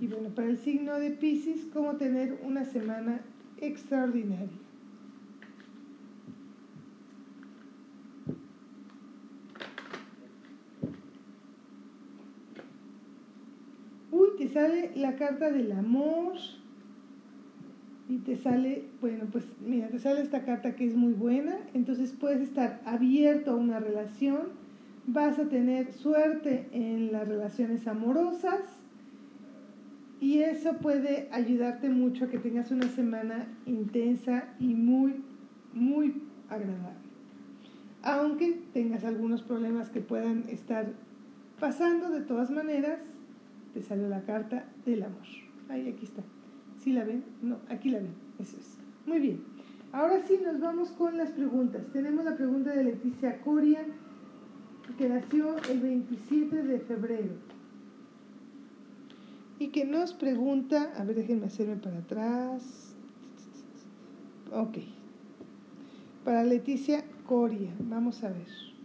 Y 0.00 0.06
bueno, 0.08 0.28
para 0.30 0.48
el 0.48 0.58
signo 0.58 0.98
de 0.98 1.10
Pisces, 1.10 1.66
¿cómo 1.72 1.96
tener 1.96 2.38
una 2.44 2.64
semana 2.64 3.20
extraordinaria? 3.58 4.48
Uy, 14.12 14.28
te 14.38 14.48
sale 14.48 14.92
la 14.96 15.16
carta 15.16 15.50
del 15.50 15.72
amor 15.72 16.36
y 18.08 18.18
te 18.18 18.36
sale, 18.36 18.84
bueno, 19.00 19.24
pues 19.32 19.44
mira, 19.64 19.88
te 19.88 19.98
sale 19.98 20.20
esta 20.20 20.44
carta 20.44 20.76
que 20.76 20.86
es 20.86 20.94
muy 20.94 21.12
buena, 21.12 21.56
entonces 21.74 22.12
puedes 22.12 22.40
estar 22.40 22.80
abierto 22.84 23.52
a 23.52 23.56
una 23.56 23.80
relación, 23.80 24.42
vas 25.06 25.38
a 25.38 25.48
tener 25.48 25.92
suerte 25.92 26.68
en 26.72 27.12
las 27.12 27.26
relaciones 27.26 27.86
amorosas 27.86 28.62
y 30.20 30.38
eso 30.38 30.74
puede 30.78 31.28
ayudarte 31.32 31.90
mucho 31.90 32.24
a 32.24 32.28
que 32.28 32.38
tengas 32.38 32.70
una 32.70 32.88
semana 32.88 33.48
intensa 33.66 34.44
y 34.60 34.74
muy, 34.74 35.22
muy 35.72 36.22
agradable. 36.48 37.06
Aunque 38.02 38.60
tengas 38.72 39.04
algunos 39.04 39.42
problemas 39.42 39.90
que 39.90 40.00
puedan 40.00 40.48
estar 40.48 40.92
pasando, 41.58 42.10
de 42.10 42.20
todas 42.20 42.50
maneras, 42.50 43.00
te 43.74 43.82
sale 43.82 44.08
la 44.08 44.22
carta 44.22 44.64
del 44.84 45.02
amor. 45.02 45.26
Ahí, 45.68 45.88
aquí 45.88 46.04
está. 46.04 46.22
¿Sí 46.86 46.92
la 46.92 47.02
ven? 47.02 47.24
No, 47.42 47.58
aquí 47.68 47.90
la 47.90 47.98
ven. 47.98 48.14
Eso 48.38 48.56
es. 48.56 48.78
Muy 49.06 49.18
bien. 49.18 49.40
Ahora 49.90 50.24
sí 50.24 50.38
nos 50.40 50.60
vamos 50.60 50.90
con 50.90 51.18
las 51.18 51.32
preguntas. 51.32 51.82
Tenemos 51.92 52.24
la 52.24 52.36
pregunta 52.36 52.70
de 52.70 52.84
Leticia 52.84 53.40
Coria, 53.40 53.84
que 54.96 55.08
nació 55.08 55.56
el 55.68 55.80
27 55.80 56.62
de 56.62 56.78
febrero. 56.78 57.32
Y 59.58 59.70
que 59.70 59.84
nos 59.84 60.14
pregunta, 60.14 60.92
a 60.96 61.02
ver, 61.02 61.16
déjenme 61.16 61.46
hacerme 61.46 61.74
para 61.74 61.98
atrás. 61.98 62.94
Ok. 64.52 64.78
Para 66.24 66.44
Leticia 66.44 67.04
Coria, 67.26 67.74
vamos 67.80 68.22
a 68.22 68.28
ver. 68.28 68.75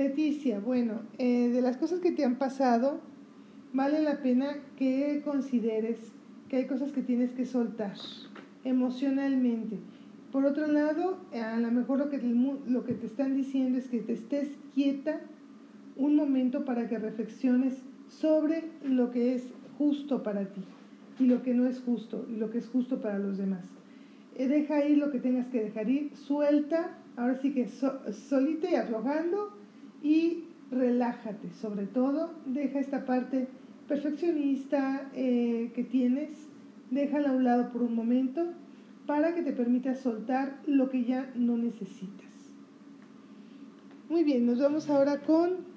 Leticia, 0.00 0.60
bueno, 0.60 1.02
eh, 1.18 1.50
de 1.50 1.60
las 1.60 1.76
cosas 1.76 2.00
que 2.00 2.10
te 2.10 2.24
han 2.24 2.36
pasado, 2.36 3.00
vale 3.74 4.00
la 4.00 4.22
pena 4.22 4.56
que 4.78 5.20
consideres 5.22 5.98
que 6.48 6.56
hay 6.56 6.66
cosas 6.66 6.90
que 6.90 7.02
tienes 7.02 7.32
que 7.32 7.44
soltar 7.44 7.92
emocionalmente. 8.64 9.76
Por 10.32 10.46
otro 10.46 10.68
lado, 10.68 11.18
a 11.34 11.60
lo 11.60 11.70
mejor 11.70 11.98
lo 11.98 12.08
que, 12.08 12.94
te 12.94 13.06
están 13.06 13.36
diciendo 13.36 13.76
es 13.76 13.88
que 13.88 13.98
te 13.98 14.14
estés 14.14 14.48
quieta 14.74 15.20
un 15.96 16.16
momento 16.16 16.64
para 16.64 16.88
que 16.88 16.98
reflexiones 16.98 17.82
sobre 18.08 18.64
lo 18.82 19.10
que 19.10 19.34
es 19.34 19.52
justo 19.76 20.22
para 20.22 20.46
ti 20.46 20.62
y 21.18 21.26
lo 21.26 21.42
que 21.42 21.52
no 21.52 21.66
es 21.66 21.78
justo 21.78 22.26
y 22.30 22.36
lo 22.36 22.50
que 22.50 22.56
es 22.56 22.68
justo 22.68 23.02
para 23.02 23.18
los 23.18 23.36
demás. 23.36 23.66
Eh, 24.34 24.48
deja 24.48 24.82
ir 24.82 24.96
lo 24.96 25.10
que 25.10 25.20
tengas 25.20 25.48
que 25.48 25.62
dejar 25.62 25.90
ir, 25.90 26.16
suelta, 26.16 26.96
ahora 27.18 27.36
sí 27.36 27.52
que 27.52 27.68
solita 27.68 28.70
y 28.70 28.76
aflojando 28.76 29.59
y 30.02 30.44
relájate, 30.70 31.52
sobre 31.60 31.86
todo, 31.86 32.32
deja 32.46 32.78
esta 32.78 33.04
parte 33.04 33.48
perfeccionista 33.88 35.10
eh, 35.14 35.72
que 35.74 35.84
tienes, 35.84 36.30
déjala 36.90 37.30
a 37.30 37.32
un 37.32 37.44
lado 37.44 37.72
por 37.72 37.82
un 37.82 37.94
momento 37.94 38.52
para 39.06 39.34
que 39.34 39.42
te 39.42 39.52
permita 39.52 39.94
soltar 39.94 40.60
lo 40.66 40.88
que 40.90 41.04
ya 41.04 41.32
no 41.34 41.56
necesitas. 41.56 42.28
Muy 44.08 44.24
bien, 44.24 44.46
nos 44.46 44.60
vamos 44.60 44.88
ahora 44.88 45.20
con 45.20 45.70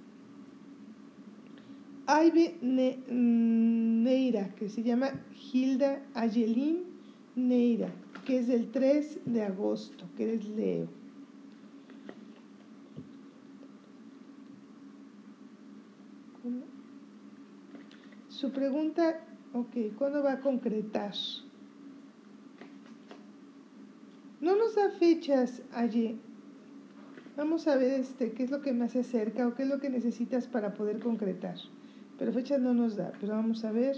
Aibe 2.05 2.55
Neira, 2.61 4.49
que 4.55 4.69
se 4.69 4.83
llama 4.83 5.11
Hilda 5.51 6.01
Ayelin 6.13 6.83
Neira, 7.35 7.89
que 8.25 8.39
es 8.39 8.47
del 8.47 8.71
3 8.71 9.21
de 9.25 9.43
agosto, 9.43 10.05
que 10.15 10.33
es 10.33 10.47
Leo. 10.49 11.02
Su 18.43 18.51
pregunta, 18.51 19.21
ok, 19.53 19.95
¿cuándo 19.97 20.21
va 20.21 20.33
a 20.33 20.39
concretar? 20.41 21.13
No 24.41 24.57
nos 24.57 24.75
da 24.75 24.89
fechas 24.89 25.61
allí. 25.71 26.19
Vamos 27.37 27.69
a 27.69 27.77
ver 27.77 28.01
este, 28.01 28.33
qué 28.33 28.43
es 28.43 28.51
lo 28.51 28.61
que 28.61 28.73
más 28.73 28.91
se 28.91 28.99
acerca 28.99 29.47
o 29.47 29.55
qué 29.55 29.63
es 29.63 29.69
lo 29.69 29.79
que 29.79 29.89
necesitas 29.89 30.47
para 30.47 30.73
poder 30.73 30.99
concretar. 30.99 31.55
Pero 32.19 32.33
fechas 32.33 32.59
no 32.59 32.73
nos 32.73 32.97
da, 32.97 33.13
pero 33.21 33.31
vamos 33.31 33.63
a 33.63 33.71
ver. 33.71 33.95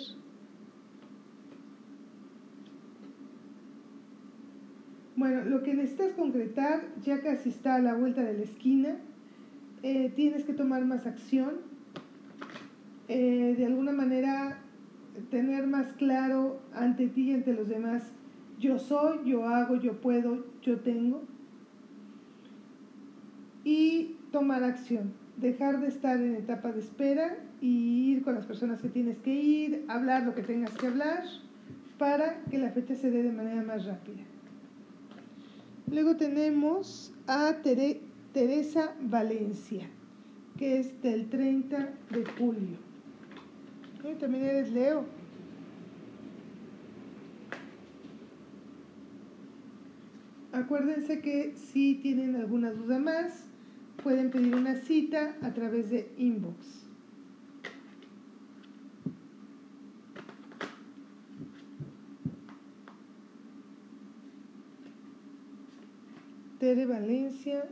Bueno, 5.16 5.44
lo 5.46 5.64
que 5.64 5.74
necesitas 5.74 6.14
concretar 6.14 6.84
ya 7.02 7.20
casi 7.22 7.50
está 7.50 7.74
a 7.74 7.80
la 7.80 7.96
vuelta 7.96 8.22
de 8.22 8.38
la 8.38 8.44
esquina. 8.44 8.98
Eh, 9.82 10.14
tienes 10.16 10.44
que 10.44 10.54
tomar 10.54 10.86
más 10.86 11.08
acción. 11.08 11.74
Eh, 13.08 13.56
de 13.58 13.66
alguna 13.66 13.92
manera 13.92 14.60
tener 15.30 15.68
más 15.68 15.94
claro 15.94 16.60
ante 16.74 17.08
ti 17.08 17.30
y 17.30 17.34
ante 17.34 17.54
los 17.54 17.68
demás, 17.68 18.12
yo 18.60 18.80
soy, 18.80 19.30
yo 19.30 19.48
hago, 19.48 19.76
yo 19.76 20.02
puedo, 20.02 20.46
yo 20.62 20.80
tengo. 20.80 21.24
Y 23.64 24.18
tomar 24.32 24.64
acción, 24.64 25.14
dejar 25.38 25.80
de 25.82 25.88
estar 25.88 26.20
en 26.22 26.36
etapa 26.36 26.72
de 26.72 26.80
espera 26.80 27.38
y 27.62 28.12
ir 28.12 28.24
con 28.24 28.36
las 28.36 28.46
personas 28.46 28.82
que 28.82 28.90
tienes 28.90 29.18
que 29.20 29.34
ir, 29.34 29.86
hablar 29.88 30.24
lo 30.24 30.36
que 30.36 30.44
tengas 30.44 30.72
que 30.72 30.88
hablar 30.88 31.24
para 31.98 32.44
que 32.46 32.58
la 32.58 32.72
fecha 32.72 32.96
se 32.96 33.10
dé 33.10 33.24
de 33.24 33.32
manera 33.32 33.64
más 33.64 33.86
rápida. 33.86 34.24
Luego 35.90 36.16
tenemos 36.18 37.14
a 37.28 37.58
Teresa 38.34 38.96
Valencia, 39.02 39.88
que 40.58 40.80
es 40.80 41.02
del 41.02 41.30
30 41.30 41.94
de 42.12 42.26
julio. 42.38 42.95
También 44.14 44.44
eres 44.46 44.72
Leo. 44.72 45.04
Acuérdense 50.52 51.20
que 51.20 51.54
si 51.56 51.96
tienen 51.96 52.36
alguna 52.36 52.72
duda 52.72 53.00
más, 53.00 53.46
pueden 54.04 54.30
pedir 54.30 54.56
una 54.56 54.76
cita 54.76 55.36
a 55.42 55.54
través 55.54 55.90
de 55.90 56.10
inbox. 56.18 56.86
Tere 66.60 66.86
Valencia. 66.86 67.66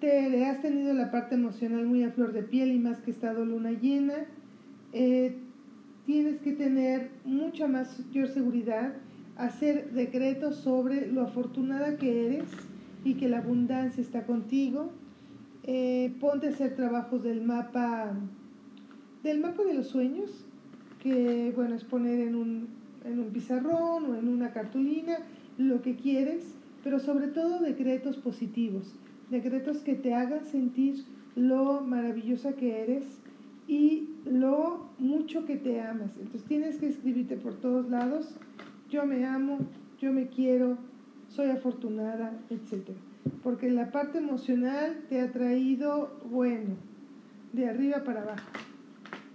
Tere, 0.00 0.46
has 0.46 0.62
tenido 0.62 0.94
la 0.94 1.10
parte 1.10 1.34
emocional 1.34 1.84
muy 1.84 2.04
a 2.04 2.10
flor 2.10 2.32
de 2.32 2.42
piel 2.42 2.72
y 2.72 2.78
más 2.78 3.00
que 3.00 3.10
estado 3.10 3.44
luna 3.44 3.72
llena. 3.72 4.14
Eh, 4.94 5.36
tienes 6.06 6.40
que 6.40 6.52
tener 6.52 7.10
mucha 7.26 7.68
mayor 7.68 8.28
seguridad, 8.28 8.94
hacer 9.36 9.90
decretos 9.90 10.56
sobre 10.56 11.06
lo 11.06 11.20
afortunada 11.20 11.98
que 11.98 12.26
eres 12.26 12.48
y 13.04 13.14
que 13.14 13.28
la 13.28 13.38
abundancia 13.38 14.00
está 14.00 14.24
contigo. 14.24 14.90
Eh, 15.64 16.14
ponte 16.18 16.46
a 16.46 16.50
hacer 16.50 16.74
trabajos 16.76 17.22
del 17.22 17.42
mapa, 17.42 18.14
del 19.22 19.40
mapa 19.40 19.64
de 19.64 19.74
los 19.74 19.88
sueños, 19.88 20.46
que 21.02 21.52
bueno, 21.54 21.74
es 21.74 21.84
poner 21.84 22.20
en 22.20 22.36
un, 22.36 22.68
en 23.04 23.18
un 23.18 23.26
pizarrón 23.26 24.06
o 24.06 24.16
en 24.16 24.28
una 24.28 24.54
cartulina 24.54 25.18
lo 25.58 25.82
que 25.82 25.96
quieres, 25.96 26.54
pero 26.82 26.98
sobre 27.00 27.26
todo 27.26 27.60
decretos 27.60 28.16
positivos, 28.16 28.94
decretos 29.30 29.78
que 29.78 29.94
te 29.94 30.14
hagan 30.14 30.44
sentir 30.44 31.04
lo 31.36 31.80
maravillosa 31.80 32.52
que 32.54 32.82
eres 32.82 33.04
y 33.68 34.08
lo 34.24 34.88
mucho 34.98 35.46
que 35.46 35.56
te 35.56 35.80
amas. 35.80 36.10
Entonces 36.18 36.44
tienes 36.44 36.76
que 36.78 36.88
escribirte 36.88 37.36
por 37.36 37.54
todos 37.54 37.88
lados, 37.88 38.34
yo 38.88 39.06
me 39.06 39.24
amo, 39.24 39.58
yo 40.00 40.12
me 40.12 40.28
quiero, 40.28 40.76
soy 41.28 41.50
afortunada, 41.50 42.32
etc. 42.50 42.90
Porque 43.42 43.70
la 43.70 43.92
parte 43.92 44.18
emocional 44.18 45.04
te 45.08 45.20
ha 45.20 45.30
traído, 45.30 46.18
bueno, 46.30 46.74
de 47.52 47.68
arriba 47.68 48.02
para 48.04 48.22
abajo. 48.22 48.50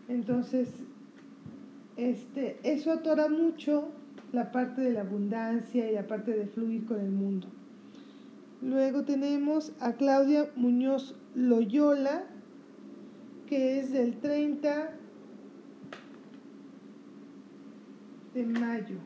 Entonces, 0.10 0.70
este, 1.96 2.58
eso 2.64 2.92
atora 2.92 3.30
mucho 3.30 3.90
la 4.34 4.52
parte 4.52 4.82
de 4.82 4.92
la 4.92 5.02
abundancia 5.02 5.90
y 5.90 5.96
la 5.96 6.08
parte 6.08 6.32
de 6.32 6.46
fluir 6.48 6.86
con 6.86 7.00
el 7.00 7.12
mundo. 7.12 7.48
Luego 8.62 9.04
tenemos 9.04 9.74
a 9.80 9.94
Claudia 9.94 10.50
Muñoz 10.56 11.16
Loyola, 11.36 12.24
que 13.48 13.80
es 13.80 13.92
del 13.92 14.18
30 14.18 14.92
de 18.34 18.46
mayo. 18.46 18.98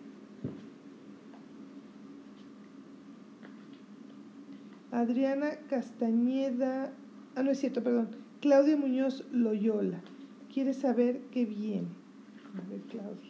Adriana 4.92 5.52
Castañeda, 5.70 6.92
ah, 7.36 7.44
no 7.44 7.52
es 7.52 7.60
cierto, 7.60 7.84
perdón, 7.84 8.10
Claudia 8.42 8.76
Muñoz 8.76 9.24
Loyola. 9.32 10.02
Quiere 10.52 10.74
saber 10.74 11.22
qué 11.32 11.46
viene. 11.46 11.88
A 12.56 12.70
ver, 12.70 12.82
Claudia. 12.82 13.29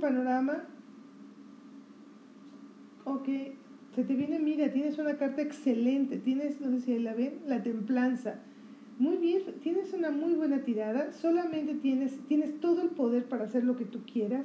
Panorama. 0.00 0.64
Ok, 3.04 3.28
se 3.94 4.04
te 4.04 4.14
viene, 4.14 4.38
mira, 4.38 4.72
tienes 4.72 4.98
una 4.98 5.16
carta 5.16 5.42
excelente, 5.42 6.18
tienes, 6.18 6.60
no 6.60 6.70
sé 6.70 6.80
si 6.80 6.98
la 6.98 7.14
ven, 7.14 7.40
la 7.46 7.62
templanza. 7.62 8.40
Muy 8.98 9.16
bien, 9.16 9.42
tienes 9.62 9.92
una 9.94 10.10
muy 10.10 10.34
buena 10.34 10.62
tirada, 10.62 11.12
solamente 11.12 11.74
tienes, 11.74 12.18
tienes 12.28 12.60
todo 12.60 12.82
el 12.82 12.90
poder 12.90 13.24
para 13.24 13.44
hacer 13.44 13.64
lo 13.64 13.76
que 13.76 13.84
tú 13.84 14.00
quieras. 14.04 14.44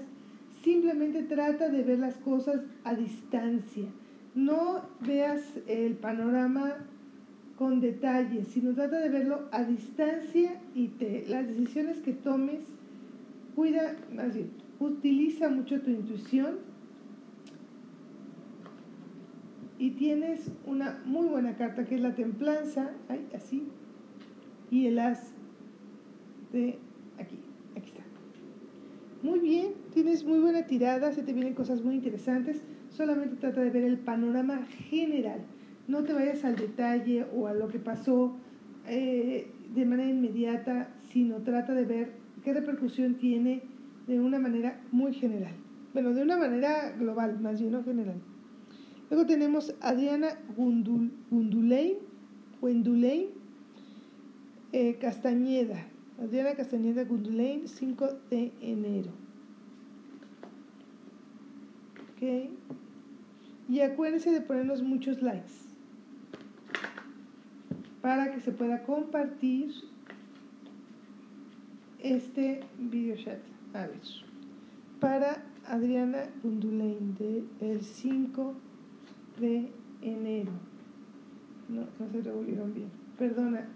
Simplemente 0.64 1.24
trata 1.24 1.70
de 1.70 1.84
ver 1.84 2.00
las 2.00 2.16
cosas 2.16 2.62
a 2.84 2.96
distancia. 2.96 3.86
No 4.34 4.82
veas 5.06 5.42
el 5.68 5.94
panorama 5.96 6.76
con 7.58 7.82
detalle, 7.82 8.46
sino 8.46 8.74
trata 8.74 9.00
de 9.00 9.10
verlo 9.10 9.48
a 9.52 9.64
distancia 9.64 10.60
y 10.74 10.88
te, 10.88 11.26
las 11.28 11.48
decisiones 11.48 12.00
que 12.00 12.14
tomes, 12.14 12.62
cuida, 13.56 13.96
más 14.14 14.34
bien, 14.34 14.65
utiliza 14.86 15.50
mucho 15.50 15.82
tu 15.82 15.90
intuición 15.92 16.58
y 19.78 19.92
tienes 19.92 20.52
una 20.66 21.02
muy 21.06 21.28
buena 21.28 21.56
carta 21.56 21.86
que 21.86 21.96
es 21.96 22.02
la 22.02 22.16
templanza, 22.16 22.92
así, 23.36 23.68
y 24.72 24.88
el 24.88 25.00
as 25.00 25.34
de 26.52 26.80
aquí, 27.20 27.38
aquí 27.76 27.90
está. 27.90 28.04
Muy 29.22 29.40
bien, 29.40 29.74
tienes 29.94 30.24
muy 30.24 30.40
buena 30.40 30.66
tirada, 30.66 31.12
se 31.12 31.24
te 31.24 31.34
vienen 31.34 31.54
cosas 31.54 31.84
muy 31.84 31.96
interesantes, 31.96 32.64
solamente 32.90 33.36
trata 33.36 33.62
de 33.62 33.70
ver 33.70 33.84
el 33.84 33.98
panorama 33.98 34.66
general. 34.66 35.42
no 35.88 36.04
te 36.04 36.14
vayas 36.14 36.44
al 36.44 36.56
detalle 36.56 37.28
o 37.36 37.48
a 37.48 37.54
lo 37.54 37.68
que 37.68 37.78
pasó 37.78 38.36
eh, 38.88 39.52
de 39.76 39.86
manera 39.86 40.10
inmediata, 40.10 40.90
sino 41.12 41.44
trata 41.44 41.74
de 41.74 41.86
ver 41.86 42.14
qué 42.44 42.54
repercusión 42.54 43.16
tiene 43.16 43.62
de 44.08 44.20
una 44.20 44.40
manera 44.40 44.82
muy 44.92 45.14
general. 45.14 45.54
Bueno, 45.94 46.14
de 46.14 46.22
una 46.22 46.38
manera 46.38 46.92
global, 46.92 47.40
más 47.40 47.60
bien 47.60 47.72
no 47.72 47.84
general. 47.84 48.22
Luego 49.10 49.26
tenemos 49.26 49.74
Adriana 49.82 50.40
Gundul, 50.56 51.12
Gunduley, 51.30 51.98
eh, 54.74 54.96
Castañeda. 54.96 55.86
Adriana 56.22 56.56
Castañeda 56.56 57.04
Gunduley, 57.04 57.64
5 57.68 58.08
de 58.30 58.52
enero. 58.62 59.12
Ok. 62.14 62.50
Y 63.68 63.80
acuérdense 63.82 64.32
de 64.32 64.42
ponernos 64.42 64.82
muchos 64.82 65.22
likes 65.22 65.54
para 68.02 68.32
que 68.32 68.40
se 68.40 68.52
pueda 68.52 68.84
compartir 68.84 69.72
este 72.00 72.62
video 72.78 73.16
chat. 73.18 73.55
A 73.76 73.88
ver, 73.88 74.00
para 75.02 75.44
Adriana 75.68 76.30
Gundulain 76.42 77.14
del 77.60 77.82
5 77.82 78.54
de 79.42 79.70
enero. 80.02 80.52
No, 81.68 81.82
no 82.00 82.10
se 82.10 82.22
revolvieron 82.22 82.74
bien. 82.74 82.88
Perdona. 83.20 83.68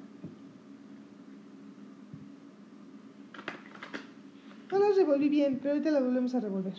No 4.72 4.80
las 4.80 4.96
revolví 4.96 5.28
bien, 5.28 5.60
pero 5.62 5.74
ahorita 5.74 5.92
las 5.92 6.04
volvemos 6.04 6.34
a 6.34 6.40
revolver. 6.40 6.76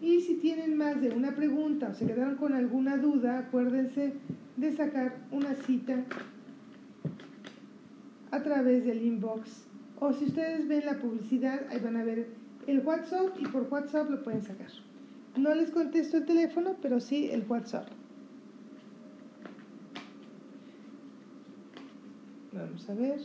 Y 0.00 0.20
si 0.22 0.34
tienen 0.34 0.76
más 0.76 1.00
de 1.00 1.10
una 1.10 1.36
pregunta 1.36 1.90
o 1.90 1.94
se 1.94 2.06
quedaron 2.06 2.34
con 2.34 2.54
alguna 2.54 2.96
duda, 2.96 3.38
acuérdense 3.38 4.14
de 4.56 4.72
sacar 4.72 5.18
una 5.30 5.54
cita 5.54 6.04
a 8.30 8.42
través 8.42 8.84
del 8.84 9.02
inbox. 9.02 9.66
O 9.98 10.12
si 10.12 10.26
ustedes 10.26 10.66
ven 10.68 10.86
la 10.86 10.98
publicidad, 10.98 11.66
ahí 11.68 11.80
van 11.80 11.96
a 11.96 12.04
ver 12.04 12.28
el 12.66 12.80
WhatsApp 12.80 13.36
y 13.38 13.46
por 13.46 13.68
WhatsApp 13.70 14.10
lo 14.10 14.22
pueden 14.22 14.42
sacar. 14.42 14.70
No 15.36 15.54
les 15.54 15.70
contesto 15.70 16.16
el 16.16 16.26
teléfono, 16.26 16.76
pero 16.80 17.00
sí 17.00 17.30
el 17.30 17.44
WhatsApp. 17.48 17.88
Vamos 22.52 22.88
a 22.88 22.94
ver. 22.94 23.20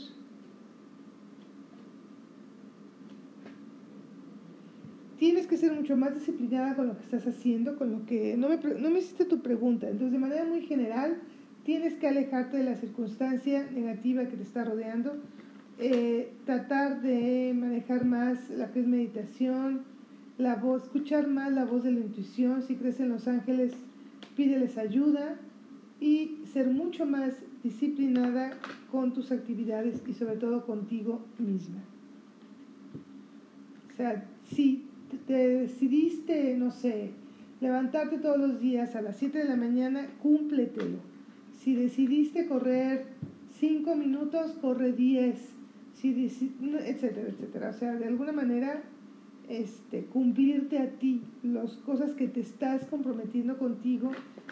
tienes 5.18 5.48
que 5.48 5.58
ser 5.58 5.72
mucho 5.72 5.98
más 5.98 6.14
disciplinada 6.14 6.76
con 6.76 6.88
lo 6.88 6.98
que 6.98 7.04
estás 7.04 7.26
haciendo, 7.26 7.78
con 7.78 7.92
lo 7.92 8.06
que... 8.06 8.38
No 8.38 8.50
me, 8.50 8.58
no 8.58 8.90
me 8.90 9.00
hiciste 9.00 9.26
tu 9.26 9.42
pregunta, 9.42 9.90
entonces 9.90 10.12
de 10.12 10.20
manera 10.20 10.46
muy 10.46 10.62
general 10.62 11.22
tienes 11.66 11.96
que 11.96 12.08
alejarte 12.08 12.58
de 12.58 12.64
la 12.64 12.76
circunstancia 12.76 13.68
negativa 13.72 14.26
que 14.26 14.38
te 14.38 14.44
está 14.44 14.64
rodeando, 14.64 15.18
eh, 15.80 16.32
tratar 16.46 17.02
de 17.02 17.54
manejar 17.56 18.06
más 18.06 18.50
la 18.52 18.72
que 18.72 18.82
es 18.82 18.88
meditación, 18.88 19.82
la 20.38 20.56
voz, 20.56 20.84
escuchar 20.84 21.28
más 21.28 21.52
la 21.52 21.66
voz 21.66 21.84
de 21.84 21.92
la 21.92 22.00
intuición, 22.00 22.62
si 22.62 22.76
crees 22.76 23.00
en 23.00 23.10
los 23.10 23.28
ángeles, 23.28 23.74
pídeles 24.36 24.78
ayuda 24.78 25.38
y 26.00 26.38
ser 26.54 26.70
mucho 26.70 27.06
más 27.08 27.34
disciplinada 27.64 28.52
con 28.92 29.14
tus 29.14 29.32
actividades 29.32 30.04
y 30.08 30.14
sobre 30.14 30.36
todo 30.36 30.66
contigo 30.68 31.22
misma. 31.40 31.82
O 33.92 33.98
sea, 33.98 34.24
sí, 34.54 34.86
te 35.26 35.34
decidiste, 35.34 36.56
no 36.58 36.70
sé, 36.70 37.12
levantarte 37.60 38.20
todos 38.20 38.38
los 38.38 38.60
días 38.60 38.96
a 38.96 39.02
las 39.02 39.18
7 39.18 39.40
de 39.40 39.46
la 39.46 39.56
mañana, 39.56 40.08
cúmpletelo. 40.22 41.15
Si 41.66 41.76
decidiste 41.76 42.46
correr 42.46 43.08
5 43.60 43.96
minutos, 43.96 44.52
corre 44.62 44.94
10, 44.94 45.36
si 45.96 46.12
etcétera, 46.12 47.30
etcétera. 47.30 47.70
O 47.72 47.74
sea, 47.74 47.96
de 47.96 48.06
alguna 48.06 48.32
manera, 48.32 48.84
este, 49.50 50.06
cumplirte 50.06 50.78
a 50.78 50.92
ti 50.92 51.24
las 51.42 51.72
cosas 51.78 52.14
que 52.14 52.28
te 52.28 52.40
estás 52.40 52.86
comprometiendo 52.86 53.58
contigo 53.58 54.12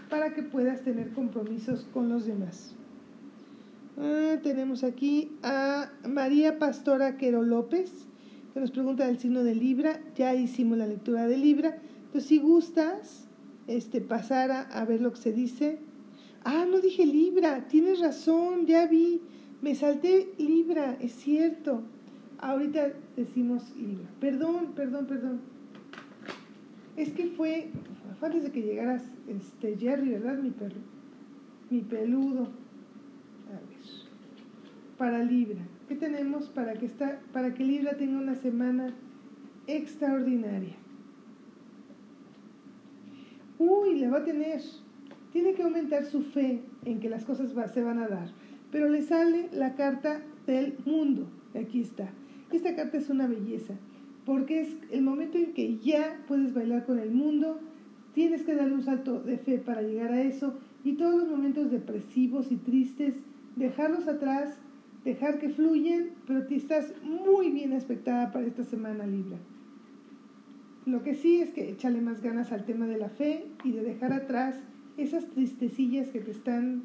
para 0.09 0.33
que 0.33 0.41
puedas 0.41 0.81
tener 0.81 1.11
compromisos 1.11 1.87
con 1.93 2.09
los 2.09 2.25
demás. 2.25 2.75
Ah, 3.97 4.37
tenemos 4.41 4.83
aquí 4.83 5.29
a 5.43 5.91
María 6.09 6.57
Pastora 6.57 7.17
Quero 7.17 7.43
López 7.43 8.07
que 8.55 8.59
nos 8.59 8.71
pregunta 8.71 9.05
del 9.05 9.19
signo 9.19 9.43
de 9.43 9.53
Libra. 9.53 9.99
Ya 10.15 10.33
hicimos 10.33 10.79
la 10.79 10.87
lectura 10.87 11.27
de 11.27 11.37
Libra. 11.37 11.77
Entonces, 12.05 12.25
si 12.27 12.39
gustas 12.39 13.27
este, 13.67 14.01
pasar 14.01 14.49
a, 14.51 14.85
ver 14.85 14.99
lo 14.99 15.11
que 15.11 15.19
se 15.19 15.31
dice. 15.31 15.79
Ah, 16.45 16.65
no 16.69 16.79
dije 16.79 17.05
Libra, 17.05 17.67
tienes 17.67 17.99
razón, 17.99 18.65
ya 18.65 18.87
vi. 18.87 19.21
Me 19.61 19.75
salté 19.75 20.33
Libra, 20.37 20.97
es 20.99 21.13
cierto. 21.13 21.83
Ahorita 22.39 22.91
decimos 23.15 23.73
Libra. 23.77 24.09
Perdón, 24.19 24.73
perdón, 24.75 25.05
perdón. 25.05 25.41
Es 26.97 27.13
que 27.13 27.27
fue, 27.27 27.71
fue 28.19 28.27
antes 28.27 28.43
de 28.43 28.51
que 28.51 28.61
llegaras 28.61 29.03
este, 29.27 29.77
Jerry, 29.77 30.09
¿verdad? 30.09 30.37
Mi 30.37 30.51
perro. 30.51 30.81
Mi 31.69 31.79
peludo. 31.79 32.49
A 33.47 33.53
ver. 33.53 33.79
Para 34.97 35.23
Libra. 35.23 35.61
¿Qué 35.87 35.95
tenemos 35.95 36.49
para 36.49 36.73
que, 36.73 36.85
esta, 36.85 37.21
para 37.31 37.53
que 37.53 37.63
Libra 37.63 37.97
tenga 37.97 38.17
una 38.17 38.35
semana 38.35 38.93
extraordinaria? 39.67 40.75
Uy, 43.57 43.99
le 43.99 44.09
va 44.09 44.17
a 44.17 44.23
tener. 44.23 44.61
Tiene 45.33 45.53
que 45.55 45.63
aumentar 45.63 46.05
su 46.05 46.21
fe 46.21 46.61
en 46.85 46.99
que 46.99 47.09
las 47.09 47.25
cosas 47.25 47.51
se 47.73 47.83
van 47.83 47.99
a 47.99 48.07
dar. 48.07 48.29
Pero 48.71 48.87
le 48.87 49.01
sale 49.01 49.49
la 49.51 49.75
carta 49.75 50.21
del 50.47 50.75
mundo. 50.85 51.27
Aquí 51.59 51.81
está. 51.81 52.09
Esta 52.51 52.75
carta 52.75 52.97
es 52.97 53.09
una 53.09 53.27
belleza. 53.27 53.73
Porque 54.25 54.61
es 54.61 54.77
el 54.91 55.01
momento 55.01 55.37
en 55.37 55.53
que 55.53 55.77
ya 55.79 56.23
puedes 56.27 56.53
bailar 56.53 56.85
con 56.85 56.99
el 56.99 57.11
mundo. 57.11 57.59
Tienes 58.13 58.43
que 58.43 58.55
darle 58.55 58.75
un 58.75 58.83
salto 58.83 59.19
de 59.21 59.37
fe 59.37 59.57
para 59.57 59.81
llegar 59.81 60.13
a 60.13 60.21
eso. 60.21 60.53
Y 60.85 60.93
todos 60.93 61.15
los 61.15 61.27
momentos 61.27 61.71
depresivos 61.71 62.51
y 62.51 62.57
tristes, 62.57 63.15
dejarlos 63.55 64.07
atrás 64.07 64.59
dejar 65.03 65.39
que 65.39 65.49
fluyen, 65.49 66.11
pero 66.25 66.45
te 66.45 66.55
estás 66.55 66.93
muy 67.03 67.49
bien 67.49 67.73
expectada 67.73 68.31
para 68.31 68.45
esta 68.45 68.63
semana 68.63 69.05
Libra. 69.05 69.37
Lo 70.85 71.03
que 71.03 71.15
sí 71.15 71.41
es 71.41 71.51
que 71.51 71.69
échale 71.69 72.01
más 72.01 72.21
ganas 72.21 72.51
al 72.51 72.65
tema 72.65 72.87
de 72.87 72.97
la 72.97 73.09
fe 73.09 73.45
y 73.63 73.71
de 73.71 73.83
dejar 73.83 74.13
atrás 74.13 74.61
esas 74.97 75.25
tristecillas 75.27 76.09
que 76.09 76.19
te 76.19 76.31
están 76.31 76.83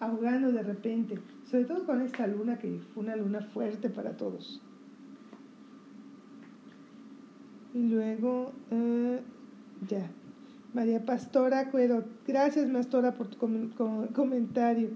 ahogando 0.00 0.52
de 0.52 0.62
repente, 0.62 1.18
sobre 1.44 1.64
todo 1.64 1.84
con 1.84 2.00
esta 2.00 2.26
luna 2.26 2.58
que 2.58 2.80
fue 2.94 3.02
una 3.04 3.16
luna 3.16 3.42
fuerte 3.42 3.90
para 3.90 4.16
todos. 4.16 4.62
Y 7.74 7.82
luego, 7.82 8.52
eh, 8.70 9.20
ya, 9.88 10.10
María 10.74 11.04
Pastora 11.04 11.70
Cuero, 11.70 12.04
gracias 12.26 12.70
Pastora 12.70 13.14
por 13.14 13.28
tu 13.28 13.36
comentario 14.12 14.90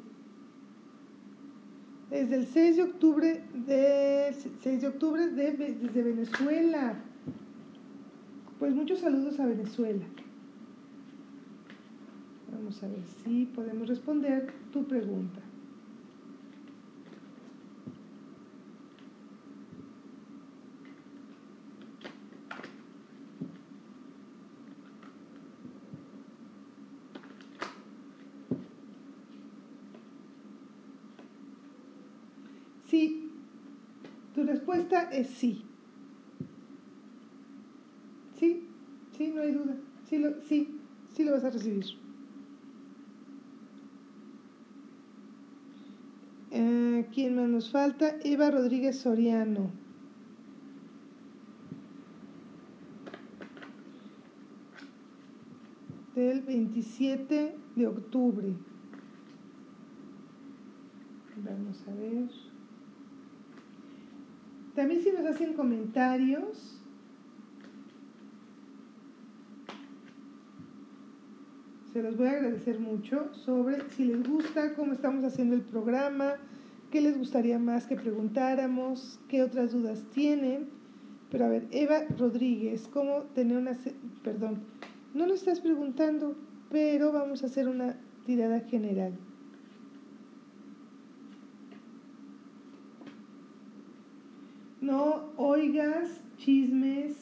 desde 2.11 2.37
el 2.37 2.47
6 2.47 2.77
de 2.77 2.83
octubre 2.83 3.45
de 3.67 4.35
6 4.61 4.81
de 4.81 4.87
octubre 4.87 5.27
de, 5.29 5.53
desde 5.53 6.03
Venezuela. 6.03 6.95
Pues 8.59 8.75
muchos 8.75 9.01
saludos 9.01 9.41
a 9.41 9.47
Venezuela. 9.47 10.05
Vamos 12.55 12.83
a 12.83 12.89
ver 12.89 13.05
si 13.23 13.47
podemos 13.47 13.89
responder 13.89 14.53
tu 14.73 14.87
pregunta. 14.87 15.43
respuesta 34.65 35.11
es 35.11 35.29
sí. 35.29 35.63
Sí, 38.39 38.67
sí, 39.17 39.33
no 39.35 39.43
hay 39.43 39.53
duda. 39.53 39.77
Sí, 40.09 40.19
lo, 40.19 40.41
sí, 40.43 40.81
sí 41.15 41.25
lo 41.25 41.33
vas 41.33 41.45
a 41.45 41.51
recibir. 41.51 41.85
Eh, 46.51 47.04
¿Quién 47.15 47.37
más 47.37 47.49
nos 47.49 47.71
falta? 47.71 48.17
Eva 48.25 48.51
Rodríguez 48.51 48.99
Soriano. 48.99 49.71
Del 56.17 56.43
27 56.43 57.57
de 57.77 57.87
octubre. 57.87 58.57
Vamos 61.37 61.85
a 61.87 61.95
ver. 61.95 62.29
También 64.75 65.01
si 65.01 65.13
nos 65.13 65.25
hacen 65.25 65.55
comentarios, 65.55 66.83
se 71.93 72.03
los 72.03 72.17
voy 72.17 72.27
a 72.27 72.33
agradecer 72.33 72.81
mucho 72.81 73.33
sobre 73.35 73.89
si 73.91 74.07
les 74.07 74.29
gusta 74.29 74.75
cómo 74.75 74.95
estamos 74.95 75.23
haciendo 75.23 75.55
el 75.55 75.63
programa, 75.63 76.35
qué 76.95 77.01
les 77.01 77.19
gustaría 77.19 77.59
más 77.59 77.89
que 77.89 77.97
preguntáramos, 77.97 79.19
qué 79.27 79.43
otras 79.43 79.73
dudas 79.73 80.05
tienen. 80.15 80.69
Pero 81.29 81.47
a 81.47 81.49
ver, 81.49 81.67
Eva 81.73 82.05
Rodríguez, 82.17 82.89
¿cómo 82.93 83.23
tener 83.35 83.57
una... 83.59 83.73
Perdón, 84.23 84.61
no 85.13 85.27
lo 85.27 85.35
estás 85.35 85.59
preguntando, 85.59 86.37
pero 86.71 87.11
vamos 87.11 87.43
a 87.43 87.47
hacer 87.47 87.67
una 87.67 87.97
tirada 88.25 88.61
general. 88.61 89.13
No 94.81 95.33
oigas 95.37 96.21
chismes, 96.37 97.17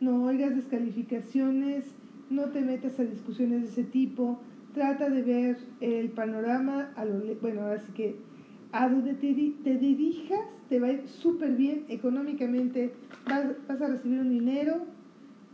no 0.00 0.24
oigas 0.24 0.56
descalificaciones, 0.56 1.84
no 2.30 2.44
te 2.44 2.62
metas 2.62 2.98
a 2.98 3.04
discusiones 3.04 3.60
de 3.60 3.68
ese 3.68 3.84
tipo, 3.84 4.38
trata 4.72 5.10
de 5.10 5.20
ver 5.20 5.58
el 5.82 6.08
panorama, 6.12 6.94
a 6.96 7.04
lo, 7.04 7.20
bueno, 7.42 7.60
ahora 7.60 7.82
sí 7.82 7.92
que 7.92 8.32
a 8.74 8.88
donde 8.88 9.14
te, 9.14 9.78
dirijas 9.78 10.40
te 10.68 10.80
va 10.80 10.88
a 10.88 10.92
ir 10.92 11.06
súper 11.06 11.52
bien 11.52 11.84
económicamente, 11.88 12.92
vas, 13.24 13.46
vas 13.68 13.80
a 13.80 13.86
recibir 13.86 14.18
un 14.18 14.30
dinero 14.30 14.84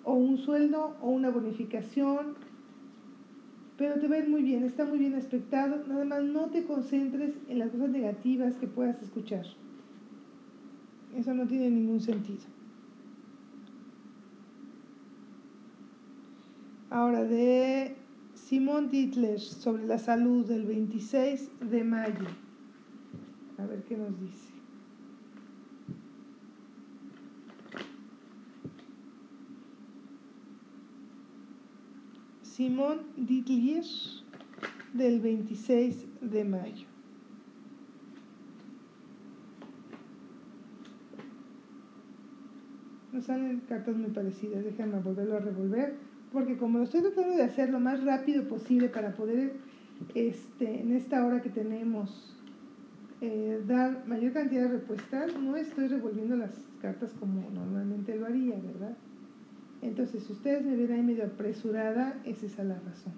o 0.04 0.14
un 0.14 0.38
sueldo 0.38 0.96
o 1.02 1.10
una 1.10 1.28
bonificación, 1.28 2.34
pero 3.76 4.00
te 4.00 4.08
va 4.08 4.16
a 4.16 4.18
ir 4.20 4.28
muy 4.30 4.42
bien, 4.42 4.64
está 4.64 4.86
muy 4.86 4.98
bien 4.98 5.14
aspectado, 5.14 5.84
nada 5.86 6.06
más 6.06 6.22
no 6.22 6.46
te 6.46 6.64
concentres 6.64 7.34
en 7.50 7.58
las 7.58 7.70
cosas 7.70 7.90
negativas 7.90 8.54
que 8.56 8.66
puedas 8.66 9.02
escuchar. 9.02 9.44
Eso 11.14 11.34
no 11.34 11.46
tiene 11.46 11.68
ningún 11.68 12.00
sentido. 12.00 12.44
Ahora 16.88 17.24
de 17.24 17.96
Simón 18.32 18.88
Dittler 18.88 19.40
sobre 19.40 19.86
la 19.86 19.98
salud 19.98 20.46
del 20.46 20.64
26 20.64 21.50
de 21.70 21.84
mayo. 21.84 22.49
A 23.60 23.66
ver 23.66 23.82
qué 23.84 23.96
nos 23.96 24.18
dice. 24.20 24.50
Simón 32.42 33.02
Dittler 33.16 33.84
del 34.94 35.20
26 35.20 36.06
de 36.20 36.44
mayo. 36.44 36.86
Nos 43.12 43.24
salen 43.24 43.60
cartas 43.68 43.96
muy 43.96 44.10
parecidas, 44.10 44.64
déjenme 44.64 45.00
volverlo 45.00 45.36
a 45.36 45.40
revolver 45.40 46.10
porque 46.32 46.56
como 46.56 46.78
lo 46.78 46.84
estoy 46.84 47.02
tratando 47.02 47.36
de 47.36 47.42
hacer 47.42 47.70
lo 47.70 47.80
más 47.80 48.04
rápido 48.04 48.46
posible 48.46 48.88
para 48.88 49.12
poder, 49.12 49.54
este, 50.14 50.80
en 50.80 50.92
esta 50.92 51.24
hora 51.24 51.42
que 51.42 51.50
tenemos, 51.50 52.39
eh, 53.20 53.62
dar 53.66 54.06
mayor 54.06 54.32
cantidad 54.32 54.62
de 54.62 54.78
respuestas, 54.78 55.38
no 55.38 55.56
estoy 55.56 55.88
revolviendo 55.88 56.36
las 56.36 56.52
cartas 56.80 57.12
como 57.20 57.50
normalmente 57.50 58.16
lo 58.16 58.26
haría, 58.26 58.58
¿verdad? 58.58 58.96
Entonces, 59.82 60.24
si 60.24 60.32
ustedes 60.32 60.64
me 60.64 60.76
ven 60.76 60.92
ahí 60.92 61.02
medio 61.02 61.24
apresurada, 61.24 62.20
esa 62.24 62.46
es 62.46 62.58
la 62.58 62.78
razón. 62.80 63.12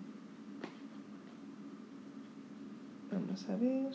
Vamos 3.13 3.49
a 3.49 3.57
ver. 3.57 3.93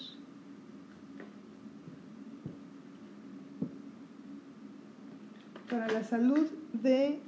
Para 5.69 5.87
la 5.87 6.03
salud 6.03 6.47
de 6.73 7.19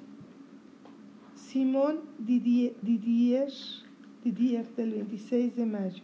Simón 1.36 2.00
Didier, 2.20 2.76
Didier 2.82 3.50
del 4.76 4.92
26 4.92 5.56
de 5.56 5.66
mayo. 5.66 6.04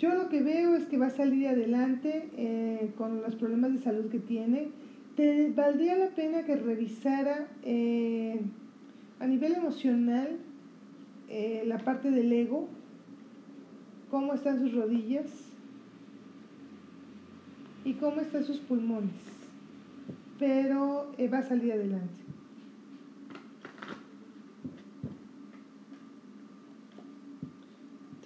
Yo 0.00 0.14
lo 0.14 0.30
que 0.30 0.42
veo 0.42 0.76
es 0.76 0.86
que 0.86 0.96
va 0.96 1.08
a 1.08 1.10
salir 1.10 1.46
adelante 1.46 2.30
eh, 2.34 2.90
con 2.96 3.20
los 3.20 3.34
problemas 3.34 3.74
de 3.74 3.80
salud 3.80 4.10
que 4.10 4.18
tiene. 4.18 4.70
Te 5.14 5.50
valdría 5.50 5.94
la 5.94 6.08
pena 6.08 6.46
que 6.46 6.56
revisara 6.56 7.48
eh, 7.62 8.40
a 9.18 9.26
nivel 9.26 9.52
emocional 9.52 10.38
eh, 11.28 11.64
la 11.66 11.76
parte 11.76 12.10
del 12.10 12.32
ego, 12.32 12.66
cómo 14.10 14.32
están 14.32 14.60
sus 14.60 14.72
rodillas 14.72 15.26
y 17.84 17.92
cómo 17.92 18.22
están 18.22 18.44
sus 18.44 18.56
pulmones. 18.56 19.10
Pero 20.38 21.12
va 21.30 21.38
a 21.40 21.42
salir 21.42 21.74
adelante. 21.74 22.29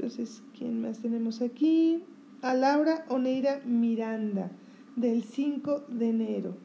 Entonces, 0.05 0.43
¿quién 0.59 0.83
más 0.83 1.01
tenemos 1.01 1.41
aquí? 1.41 2.05
A 2.43 2.53
Laura 2.53 3.07
Oneira 3.09 3.63
Miranda, 3.65 4.51
del 4.97 5.25
5 5.25 5.87
de 5.89 6.11
enero. 6.11 6.57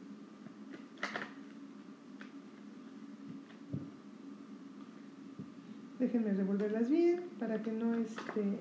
Déjenme 5.98 6.34
revolverlas 6.34 6.90
bien 6.90 7.22
para 7.38 7.62
que 7.62 7.72
no 7.72 7.94
esté 7.94 8.60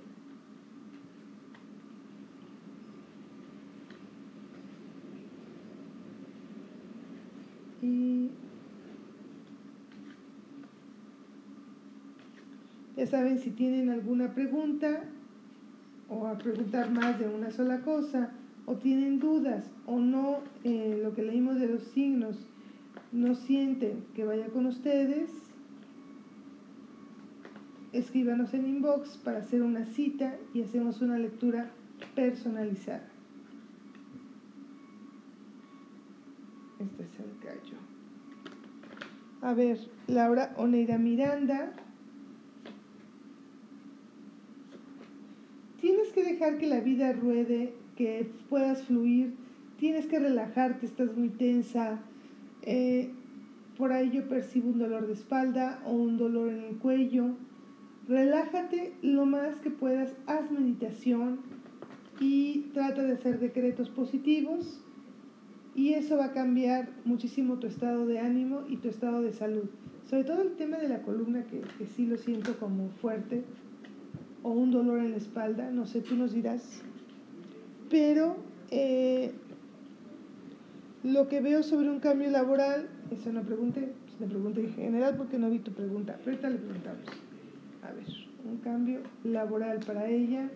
Y 7.82 8.32
ya 13.00 13.08
saben, 13.08 13.40
si 13.40 13.52
tienen 13.52 13.90
alguna 13.90 14.34
pregunta 14.34 15.04
o 16.10 16.28
a 16.28 16.38
preguntar 16.38 16.92
más 16.92 17.18
de 17.18 17.30
una 17.30 17.50
sola 17.50 17.80
cosa, 17.80 18.32
o 18.66 18.76
tienen 18.76 19.20
dudas 19.20 19.72
o 19.86 20.00
no, 20.00 20.40
eh, 20.66 21.00
lo 21.02 21.16
que 21.16 21.24
leímos 21.24 21.58
de 21.62 21.68
los 21.68 21.82
signos, 21.84 22.46
no 23.14 23.36
sienten 23.36 24.04
que 24.14 24.26
vaya 24.26 24.48
con 24.48 24.66
ustedes, 24.66 25.32
escríbanos 27.94 28.54
en 28.54 28.68
inbox 28.68 29.16
para 29.16 29.40
hacer 29.40 29.62
una 29.62 29.86
cita 29.86 30.36
y 30.54 30.62
hacemos 30.62 31.02
una 31.02 31.18
lectura 31.18 31.72
personalizada. 32.16 33.08
Este 36.80 37.04
es 37.04 37.20
el 37.20 37.40
gallo. 37.42 37.78
A 39.42 39.54
ver, 39.54 39.80
Laura 40.08 40.54
Oneira 40.58 40.98
Miranda. 40.98 41.72
Tienes 45.80 46.09
dejar 46.24 46.58
que 46.58 46.68
la 46.68 46.80
vida 46.80 47.14
ruede, 47.14 47.74
que 47.96 48.30
puedas 48.50 48.84
fluir. 48.84 49.34
Tienes 49.78 50.08
que 50.08 50.20
relajarte, 50.20 50.86
estás 50.86 51.16
muy 51.16 51.30
tensa. 51.30 52.00
Eh, 52.64 53.12
por 53.78 53.94
ahí 53.94 54.12
yo 54.12 54.28
percibo 54.28 54.70
un 54.70 54.80
dolor 54.80 55.08
de 55.08 55.14
espalda 55.14 55.82
o 55.86 55.92
un 55.92 56.18
dolor 56.18 56.50
en 56.50 56.64
el 56.64 56.78
cuello. 56.78 57.36
Relájate 58.08 58.94
lo 59.02 59.26
más 59.26 59.56
que 59.58 59.70
puedas, 59.70 60.14
haz 60.26 60.52
meditación 60.52 61.40
y 62.20 62.72
trata 62.74 63.04
de 63.04 63.14
hacer 63.14 63.40
decretos 63.40 63.90
positivos 63.90 64.82
y 65.76 65.94
eso 65.94 66.18
va 66.18 66.26
a 66.26 66.34
cambiar 66.34 66.90
muchísimo 67.06 67.60
tu 67.60 67.68
estado 67.68 68.06
de 68.06 68.20
ánimo 68.20 68.64
y 68.68 68.78
tu 68.78 68.90
estado 68.90 69.22
de 69.22 69.32
salud. 69.32 69.70
Sobre 70.10 70.24
todo 70.24 70.42
el 70.42 70.56
tema 70.56 70.78
de 70.78 70.90
la 70.90 71.04
columna, 71.04 71.44
que, 71.44 71.62
que 71.78 71.86
sí 71.86 72.06
lo 72.06 72.18
siento 72.18 72.58
como 72.60 72.90
fuerte, 72.90 73.44
o 74.44 74.52
un 74.52 74.72
dolor 74.72 75.00
en 75.00 75.12
la 75.12 75.18
espalda, 75.18 75.72
no 75.72 75.86
sé, 75.86 76.02
tú 76.02 76.16
nos 76.16 76.34
dirás. 76.34 76.82
Pero 77.90 78.38
eh, 78.72 79.32
lo 81.04 81.28
que 81.28 81.42
veo 81.42 81.64
sobre 81.64 81.90
un 81.90 82.00
cambio 82.00 82.30
laboral, 82.30 82.88
eso 83.12 83.32
no 83.32 83.42
pregunté, 83.42 83.94
pues 84.06 84.20
le 84.20 84.28
pregunté 84.28 84.62
en 84.62 84.74
general 84.74 85.16
porque 85.18 85.38
no 85.38 85.50
vi 85.50 85.60
tu 85.60 85.72
pregunta, 85.72 86.18
pero 86.24 86.32
ahorita 86.32 86.50
le 86.50 86.58
preguntamos. 86.58 87.04
A 87.82 87.92
ver, 87.94 88.06
un 88.50 88.58
cambio 88.58 89.00
laboral 89.24 89.80
para 89.86 90.08
ella. 90.08 90.50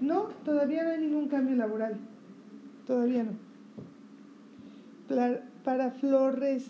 No, 0.00 0.24
todavía 0.44 0.84
no 0.84 0.90
hay 0.90 1.00
ningún 1.00 1.28
cambio 1.28 1.56
laboral. 1.56 1.96
Todavía 2.86 3.24
no 3.24 3.46
para 5.64 5.90
Flores, 5.90 6.66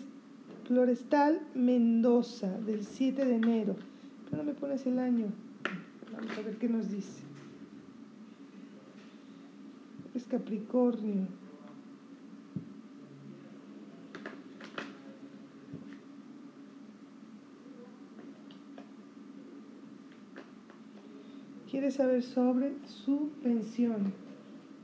Florestal 0.65 1.39
Mendoza, 1.55 2.57
del 2.59 2.83
7 2.83 3.25
de 3.25 3.35
enero. 3.35 3.75
Pero 4.25 4.37
no 4.37 4.43
me 4.43 4.53
pones 4.53 4.85
el 4.85 4.99
año. 4.99 5.27
Vamos 6.17 6.37
a 6.37 6.41
ver 6.41 6.57
qué 6.57 6.67
nos 6.67 6.89
dice. 6.89 7.21
Es 10.15 10.25
Capricornio. 10.25 11.27
quiere 21.69 21.91
saber 21.91 22.23
sobre 22.23 22.73
su 22.85 23.29
pensión. 23.43 24.11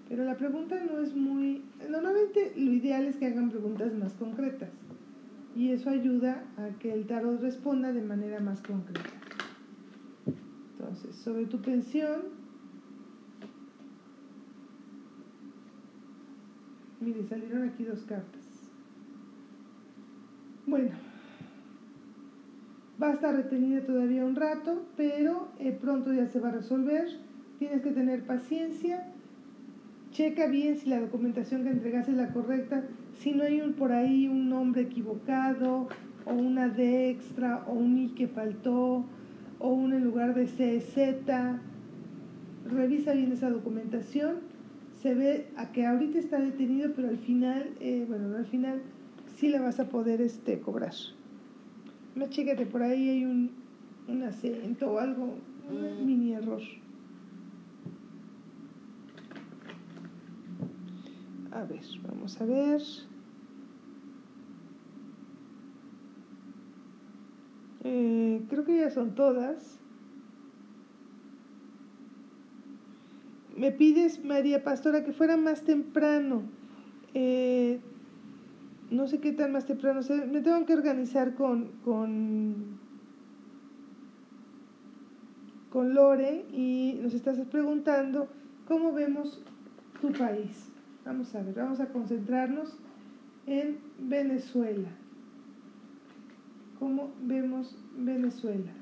Pero 0.07 0.25
la 0.25 0.37
pregunta 0.37 0.79
no 0.83 0.99
es 0.99 1.15
muy... 1.15 1.63
Normalmente 1.89 2.53
lo 2.55 2.71
ideal 2.71 3.05
es 3.05 3.15
que 3.15 3.25
hagan 3.25 3.49
preguntas 3.49 3.91
más 3.95 4.13
concretas. 4.13 4.69
Y 5.55 5.71
eso 5.71 5.89
ayuda 5.89 6.43
a 6.55 6.77
que 6.77 6.93
el 6.93 7.07
tarot 7.07 7.41
responda 7.41 7.91
de 7.93 8.03
manera 8.03 8.39
más 8.41 8.61
concreta. 8.61 9.22
Entonces, 10.93 11.15
sobre 11.23 11.47
tu 11.47 11.59
pensión, 11.59 12.21
mire, 16.99 17.23
salieron 17.23 17.67
aquí 17.67 17.83
dos 17.83 18.01
cartas. 18.03 18.43
Bueno, 20.67 20.91
va 23.01 23.07
a 23.07 23.13
estar 23.13 23.35
retenida 23.35 23.83
todavía 23.83 24.23
un 24.23 24.35
rato, 24.35 24.85
pero 24.95 25.47
eh, 25.57 25.71
pronto 25.71 26.13
ya 26.13 26.27
se 26.27 26.39
va 26.39 26.49
a 26.49 26.51
resolver. 26.51 27.07
Tienes 27.57 27.81
que 27.81 27.89
tener 27.89 28.27
paciencia. 28.27 29.07
Checa 30.11 30.45
bien 30.45 30.77
si 30.77 30.89
la 30.89 31.01
documentación 31.01 31.63
que 31.63 31.71
entregas 31.71 32.07
es 32.07 32.17
la 32.17 32.31
correcta. 32.31 32.83
Si 33.17 33.31
no 33.31 33.41
hay 33.41 33.61
un, 33.61 33.73
por 33.73 33.93
ahí 33.93 34.27
un 34.27 34.47
nombre 34.47 34.83
equivocado, 34.83 35.87
o 36.25 36.33
una 36.33 36.69
D 36.69 37.09
extra, 37.09 37.63
o 37.65 37.73
un 37.73 37.97
I 37.97 38.09
que 38.09 38.27
faltó, 38.27 39.05
o 39.63 39.69
un 39.69 39.93
en 39.93 40.03
lugar 40.03 40.35
de 40.35 40.45
CZ. 40.45 41.31
Revisa 42.69 43.13
bien 43.13 43.31
esa 43.31 43.49
documentación. 43.49 44.41
Se 45.01 45.15
ve 45.15 45.47
a 45.55 45.71
que 45.71 45.85
ahorita 45.85 46.19
está 46.19 46.37
detenido, 46.39 46.91
pero 46.93 47.07
al 47.07 47.17
final, 47.17 47.69
eh, 47.79 48.05
bueno, 48.07 48.35
al 48.35 48.45
final 48.45 48.81
sí 49.37 49.47
le 49.47 49.59
vas 49.59 49.79
a 49.79 49.85
poder 49.85 50.21
este, 50.21 50.59
cobrar. 50.59 50.93
No, 52.15 52.27
chécate, 52.27 52.65
por 52.65 52.83
ahí 52.83 53.09
hay 53.09 53.25
un, 53.25 53.51
un 54.09 54.23
acento 54.23 54.91
o 54.91 54.99
algo, 54.99 55.37
un 55.69 56.03
mm. 56.03 56.05
mini 56.05 56.33
error. 56.33 56.61
A 61.51 61.63
ver, 61.63 61.83
vamos 62.05 62.41
a 62.41 62.45
ver. 62.45 62.81
Eh, 67.83 68.41
creo 68.49 68.63
que 68.63 68.77
ya 68.77 68.89
son 68.89 69.15
todas. 69.15 69.79
Me 73.55 73.71
pides, 73.71 74.23
María 74.23 74.63
Pastora, 74.63 75.03
que 75.03 75.13
fuera 75.13 75.37
más 75.37 75.63
temprano. 75.63 76.43
Eh, 77.13 77.79
no 78.89 79.07
sé 79.07 79.19
qué 79.19 79.31
tan 79.31 79.51
más 79.51 79.65
temprano, 79.65 80.01
me 80.31 80.41
tengo 80.41 80.65
que 80.65 80.73
organizar 80.73 81.35
con, 81.35 81.71
con, 81.83 82.79
con 85.71 85.93
Lore 85.93 86.45
y 86.51 86.99
nos 87.01 87.13
estás 87.13 87.39
preguntando 87.47 88.27
cómo 88.67 88.93
vemos 88.93 89.41
tu 89.99 90.11
país. 90.11 90.71
Vamos 91.05 91.33
a 91.35 91.41
ver, 91.41 91.55
vamos 91.55 91.79
a 91.79 91.87
concentrarnos 91.87 92.77
en 93.45 93.79
Venezuela. 93.99 94.89
¿Cómo 96.83 97.13
vemos 97.21 97.77
Venezuela? 97.95 98.73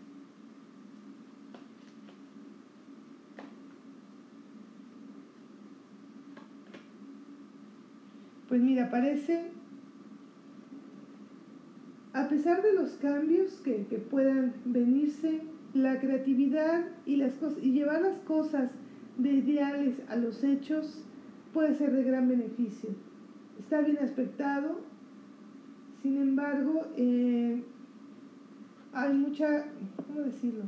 Pues 8.50 8.60
mira, 8.60 8.90
parece 8.90 9.52
a 12.14 12.28
pesar 12.28 12.64
de 12.64 12.74
los 12.74 12.94
cambios 12.94 13.62
que, 13.64 13.76
puedan 14.10 14.56
venirse, 14.66 15.42
la 15.76 16.00
creatividad 16.00 16.84
y, 17.06 17.18
las 17.18 17.36
y 17.62 17.72
llevar 17.72 18.02
las 18.02 18.18
cosas 18.22 18.72
de 19.20 19.30
ideales 19.30 20.02
a 20.10 20.16
los 20.16 20.44
hechos 20.44 21.06
puede 21.54 21.76
ser 21.76 21.92
de 21.92 22.04
gran 22.04 22.28
beneficio. 22.28 22.90
Está 23.60 23.82
bien 23.82 24.00
aspectado, 24.00 24.80
sin 26.02 26.18
embargo, 26.18 26.88
eh, 26.98 27.62
hay 28.94 29.14
mucha, 29.14 29.66
¿cómo 30.08 30.22
decirlo? 30.22 30.64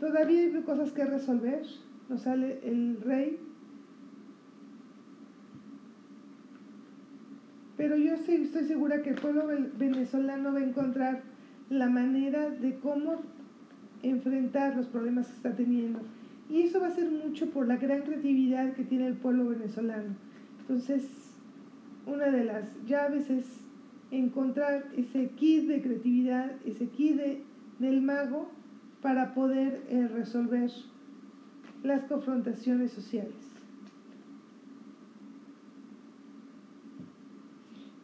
Todavía 0.00 0.40
hay 0.40 0.62
cosas 0.62 0.92
que 0.92 1.04
resolver. 1.04 1.62
Nos 2.08 2.22
sale 2.22 2.60
el 2.62 3.00
rey 3.02 3.40
Pero 7.76 7.96
yo 7.96 8.16
sí 8.16 8.32
estoy 8.32 8.64
segura 8.64 9.02
que 9.02 9.10
el 9.10 9.16
pueblo 9.16 9.46
venezolano 9.78 10.52
va 10.52 10.60
a 10.60 10.64
encontrar 10.64 11.22
la 11.68 11.88
manera 11.88 12.48
de 12.48 12.76
cómo 12.76 13.22
enfrentar 14.02 14.76
los 14.76 14.86
problemas 14.86 15.26
que 15.26 15.34
está 15.34 15.54
teniendo. 15.54 16.00
Y 16.48 16.62
eso 16.62 16.80
va 16.80 16.86
a 16.86 16.94
ser 16.94 17.10
mucho 17.10 17.50
por 17.50 17.66
la 17.66 17.76
gran 17.76 18.02
creatividad 18.02 18.72
que 18.72 18.84
tiene 18.84 19.08
el 19.08 19.14
pueblo 19.14 19.48
venezolano. 19.48 20.14
Entonces, 20.60 21.06
una 22.06 22.26
de 22.26 22.44
las 22.44 22.64
llaves 22.86 23.28
es 23.28 23.44
encontrar 24.10 24.86
ese 24.96 25.30
kit 25.30 25.66
de 25.66 25.82
creatividad, 25.82 26.52
ese 26.64 26.88
kit 26.88 27.20
del 27.78 28.02
mago 28.02 28.48
para 29.02 29.34
poder 29.34 29.82
eh, 29.88 30.08
resolver 30.08 30.70
las 31.82 32.04
confrontaciones 32.04 32.92
sociales. 32.92 33.34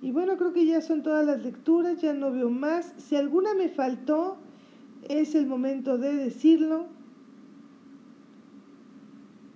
Y 0.03 0.11
bueno, 0.11 0.37
creo 0.37 0.53
que 0.53 0.67
ya 0.67 0.81
son 0.81 1.05
todas 1.05 1.25
las 1.25 1.43
lecturas, 1.43 2.01
ya 2.03 2.13
no 2.13 2.33
veo 2.33 2.51
más. 2.51 2.93
Si 2.99 3.15
alguna 3.15 3.55
me 3.55 3.69
faltó, 3.69 4.37
es 5.09 5.37
el 5.37 5.47
momento 5.47 5.97
de 5.97 6.13
decirlo. 6.13 6.87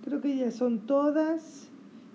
Creo 0.05 0.21
que 0.21 0.37
ya 0.37 0.51
son 0.51 0.85
todas. 0.85 1.69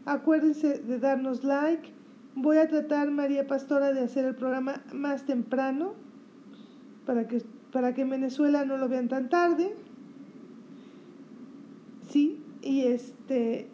Acuérdense 0.07 0.79
de 0.79 0.99
darnos 0.99 1.45
like. 1.45 1.93
Voy 2.35 2.57
a 2.57 2.67
tratar, 2.67 3.11
María 3.11 3.47
Pastora, 3.47 3.93
de 3.93 4.01
hacer 4.01 4.25
el 4.25 4.35
programa 4.35 4.83
más 4.93 5.27
temprano 5.27 5.95
para 7.05 7.29
que, 7.29 7.43
para 7.73 7.93
que 7.93 8.03
en 8.03 8.11
Venezuela 8.11 8.65
no 8.65 8.79
lo 8.79 8.89
vean 8.89 9.09
tan 9.09 9.29
tarde. 9.29 9.75
Sí, 12.09 12.43
y 12.63 12.83
este. 12.83 13.69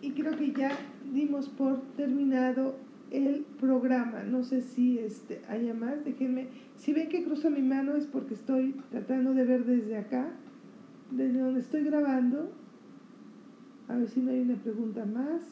Y 0.00 0.10
creo 0.12 0.36
que 0.36 0.52
ya 0.52 0.72
dimos 1.12 1.48
por 1.48 1.80
terminado 1.96 2.74
el 3.12 3.44
programa. 3.60 4.24
No 4.24 4.42
sé 4.42 4.62
si 4.62 4.98
este, 4.98 5.42
haya 5.48 5.74
más. 5.74 6.04
Déjenme. 6.04 6.48
Si 6.76 6.92
ven 6.92 7.08
que 7.08 7.22
cruzo 7.22 7.50
mi 7.50 7.62
mano 7.62 7.94
es 7.94 8.06
porque 8.06 8.34
estoy 8.34 8.74
tratando 8.90 9.32
de 9.32 9.44
ver 9.44 9.64
desde 9.64 9.96
acá, 9.96 10.28
desde 11.12 11.38
donde 11.38 11.60
estoy 11.60 11.84
grabando. 11.84 12.50
A 13.88 13.96
ver 13.96 14.08
si 14.08 14.20
no 14.20 14.30
hay 14.30 14.40
una 14.40 14.56
pregunta 14.56 15.04
más. 15.04 15.42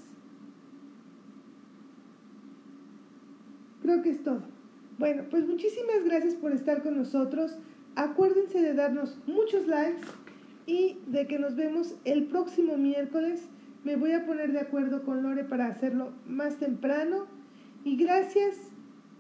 Creo 3.82 4.02
que 4.02 4.10
es 4.10 4.22
todo. 4.22 4.42
Bueno, 4.98 5.24
pues 5.30 5.46
muchísimas 5.46 6.04
gracias 6.04 6.34
por 6.34 6.52
estar 6.52 6.82
con 6.82 6.96
nosotros. 6.96 7.56
Acuérdense 7.96 8.60
de 8.60 8.74
darnos 8.74 9.18
muchos 9.26 9.66
likes 9.66 10.06
y 10.66 10.98
de 11.06 11.26
que 11.26 11.38
nos 11.38 11.56
vemos 11.56 11.96
el 12.04 12.24
próximo 12.24 12.76
miércoles 12.76 13.48
me 13.84 13.96
voy 13.96 14.12
a 14.12 14.26
poner 14.26 14.52
de 14.52 14.60
acuerdo 14.60 15.02
con 15.04 15.22
Lore 15.22 15.44
para 15.44 15.66
hacerlo 15.66 16.12
más 16.26 16.56
temprano. 16.56 17.26
Y 17.82 17.96
gracias, 17.96 18.56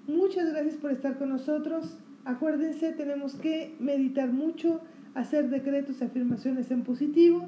muchas 0.06 0.50
gracias 0.50 0.74
por 0.74 0.90
estar 0.90 1.16
con 1.16 1.30
nosotros. 1.30 1.96
Acuérdense, 2.26 2.92
tenemos 2.92 3.36
que 3.36 3.74
meditar 3.80 4.30
mucho, 4.30 4.80
hacer 5.14 5.48
decretos 5.48 6.00
y 6.00 6.04
afirmaciones 6.04 6.70
en 6.70 6.82
positivo. 6.82 7.46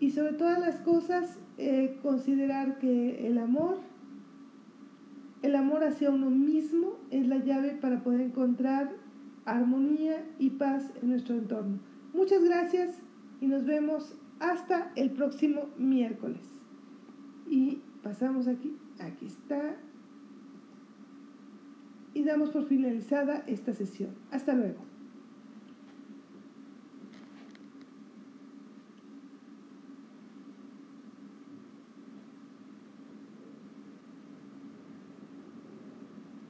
Y 0.00 0.10
sobre 0.10 0.32
todas 0.34 0.60
las 0.60 0.76
cosas, 0.76 1.38
eh, 1.56 1.98
considerar 2.02 2.78
que 2.78 3.26
el 3.26 3.38
amor, 3.38 3.78
el 5.42 5.56
amor 5.56 5.84
hacia 5.84 6.10
uno 6.10 6.30
mismo 6.30 6.96
es 7.10 7.26
la 7.26 7.38
llave 7.38 7.70
para 7.80 8.02
poder 8.02 8.20
encontrar 8.20 8.92
armonía 9.44 10.24
y 10.38 10.50
paz 10.50 10.92
en 11.02 11.10
nuestro 11.10 11.34
entorno. 11.34 11.78
Muchas 12.14 12.44
gracias 12.44 13.00
y 13.40 13.46
nos 13.46 13.64
vemos 13.64 14.14
hasta 14.40 14.92
el 14.94 15.10
próximo 15.10 15.68
miércoles. 15.78 16.42
Y 17.48 17.80
pasamos 18.02 18.46
aquí, 18.46 18.76
aquí 19.00 19.26
está. 19.26 19.76
Y 22.14 22.24
damos 22.24 22.50
por 22.50 22.66
finalizada 22.66 23.44
esta 23.46 23.72
sesión. 23.72 24.10
Hasta 24.30 24.54
luego. 24.54 24.87